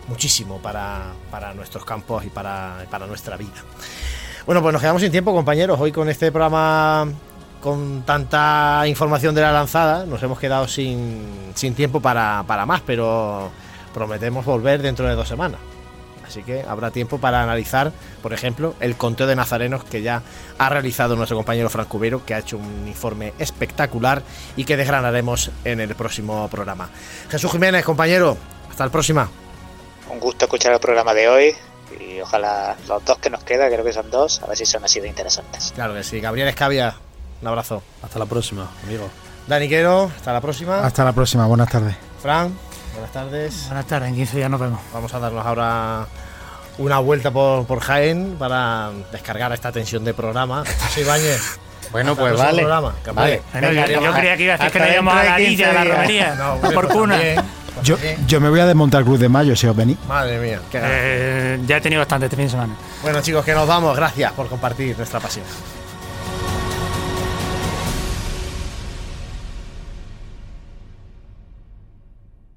[0.09, 3.63] muchísimo para, para nuestros campos y para, para nuestra vida.
[4.47, 5.79] Bueno, pues nos quedamos sin tiempo, compañeros.
[5.79, 7.07] Hoy con este programa
[7.61, 12.81] con tanta información de la lanzada, nos hemos quedado sin, sin tiempo para, para más,
[12.83, 13.51] pero
[13.93, 15.61] prometemos volver dentro de dos semanas.
[16.27, 17.91] Así que habrá tiempo para analizar,
[18.23, 20.23] por ejemplo, el conteo de nazarenos que ya
[20.59, 24.23] ha realizado nuestro compañero Frank Cubero, que ha hecho un informe espectacular
[24.55, 26.91] y que desgranaremos en el próximo programa.
[27.31, 28.37] Jesús Jiménez, compañero,
[28.71, 29.31] hasta la próxima.
[30.11, 31.55] Un gusto escuchar el programa de hoy
[32.01, 34.85] y ojalá los dos que nos quedan, creo que son dos, a ver si son
[34.85, 35.73] así de interesantes.
[35.75, 36.21] Claro que sí.
[36.21, 36.95] Gabriel Escavia,
[37.43, 37.83] un abrazo.
[38.03, 39.09] Hasta la próxima, amigo.
[39.47, 40.85] Dani Quero, hasta la próxima.
[40.85, 41.97] Hasta la próxima, buenas tardes.
[42.23, 42.57] Fran,
[42.93, 43.67] buenas tardes.
[43.67, 44.81] Buenas tardes, en 15 días nos vemos.
[44.93, 46.07] Vamos a darnos ahora
[46.79, 50.65] una vuelta por, por Jaén para descargar esta tensión de programa.
[50.81, 51.59] José Ibáñez.
[51.91, 52.59] Bueno, hasta pues vale.
[52.59, 52.95] programa.
[53.15, 53.43] Vale.
[53.55, 55.73] Yo, yo creía que iba a decir que nos íbamos a la de Villa, a
[55.73, 56.39] la 15 días.
[56.39, 56.61] romería.
[56.61, 57.15] No, por cuna.
[57.15, 57.45] también,
[57.83, 59.97] Yo, yo me voy a desmontar Cruz de Mayo si os venís.
[60.07, 60.81] Madre mía, qué.
[60.83, 62.75] Eh, ya he tenido bastante este fin de semana.
[63.03, 63.97] Bueno, chicos, que nos vamos.
[63.97, 65.45] Gracias por compartir nuestra pasión.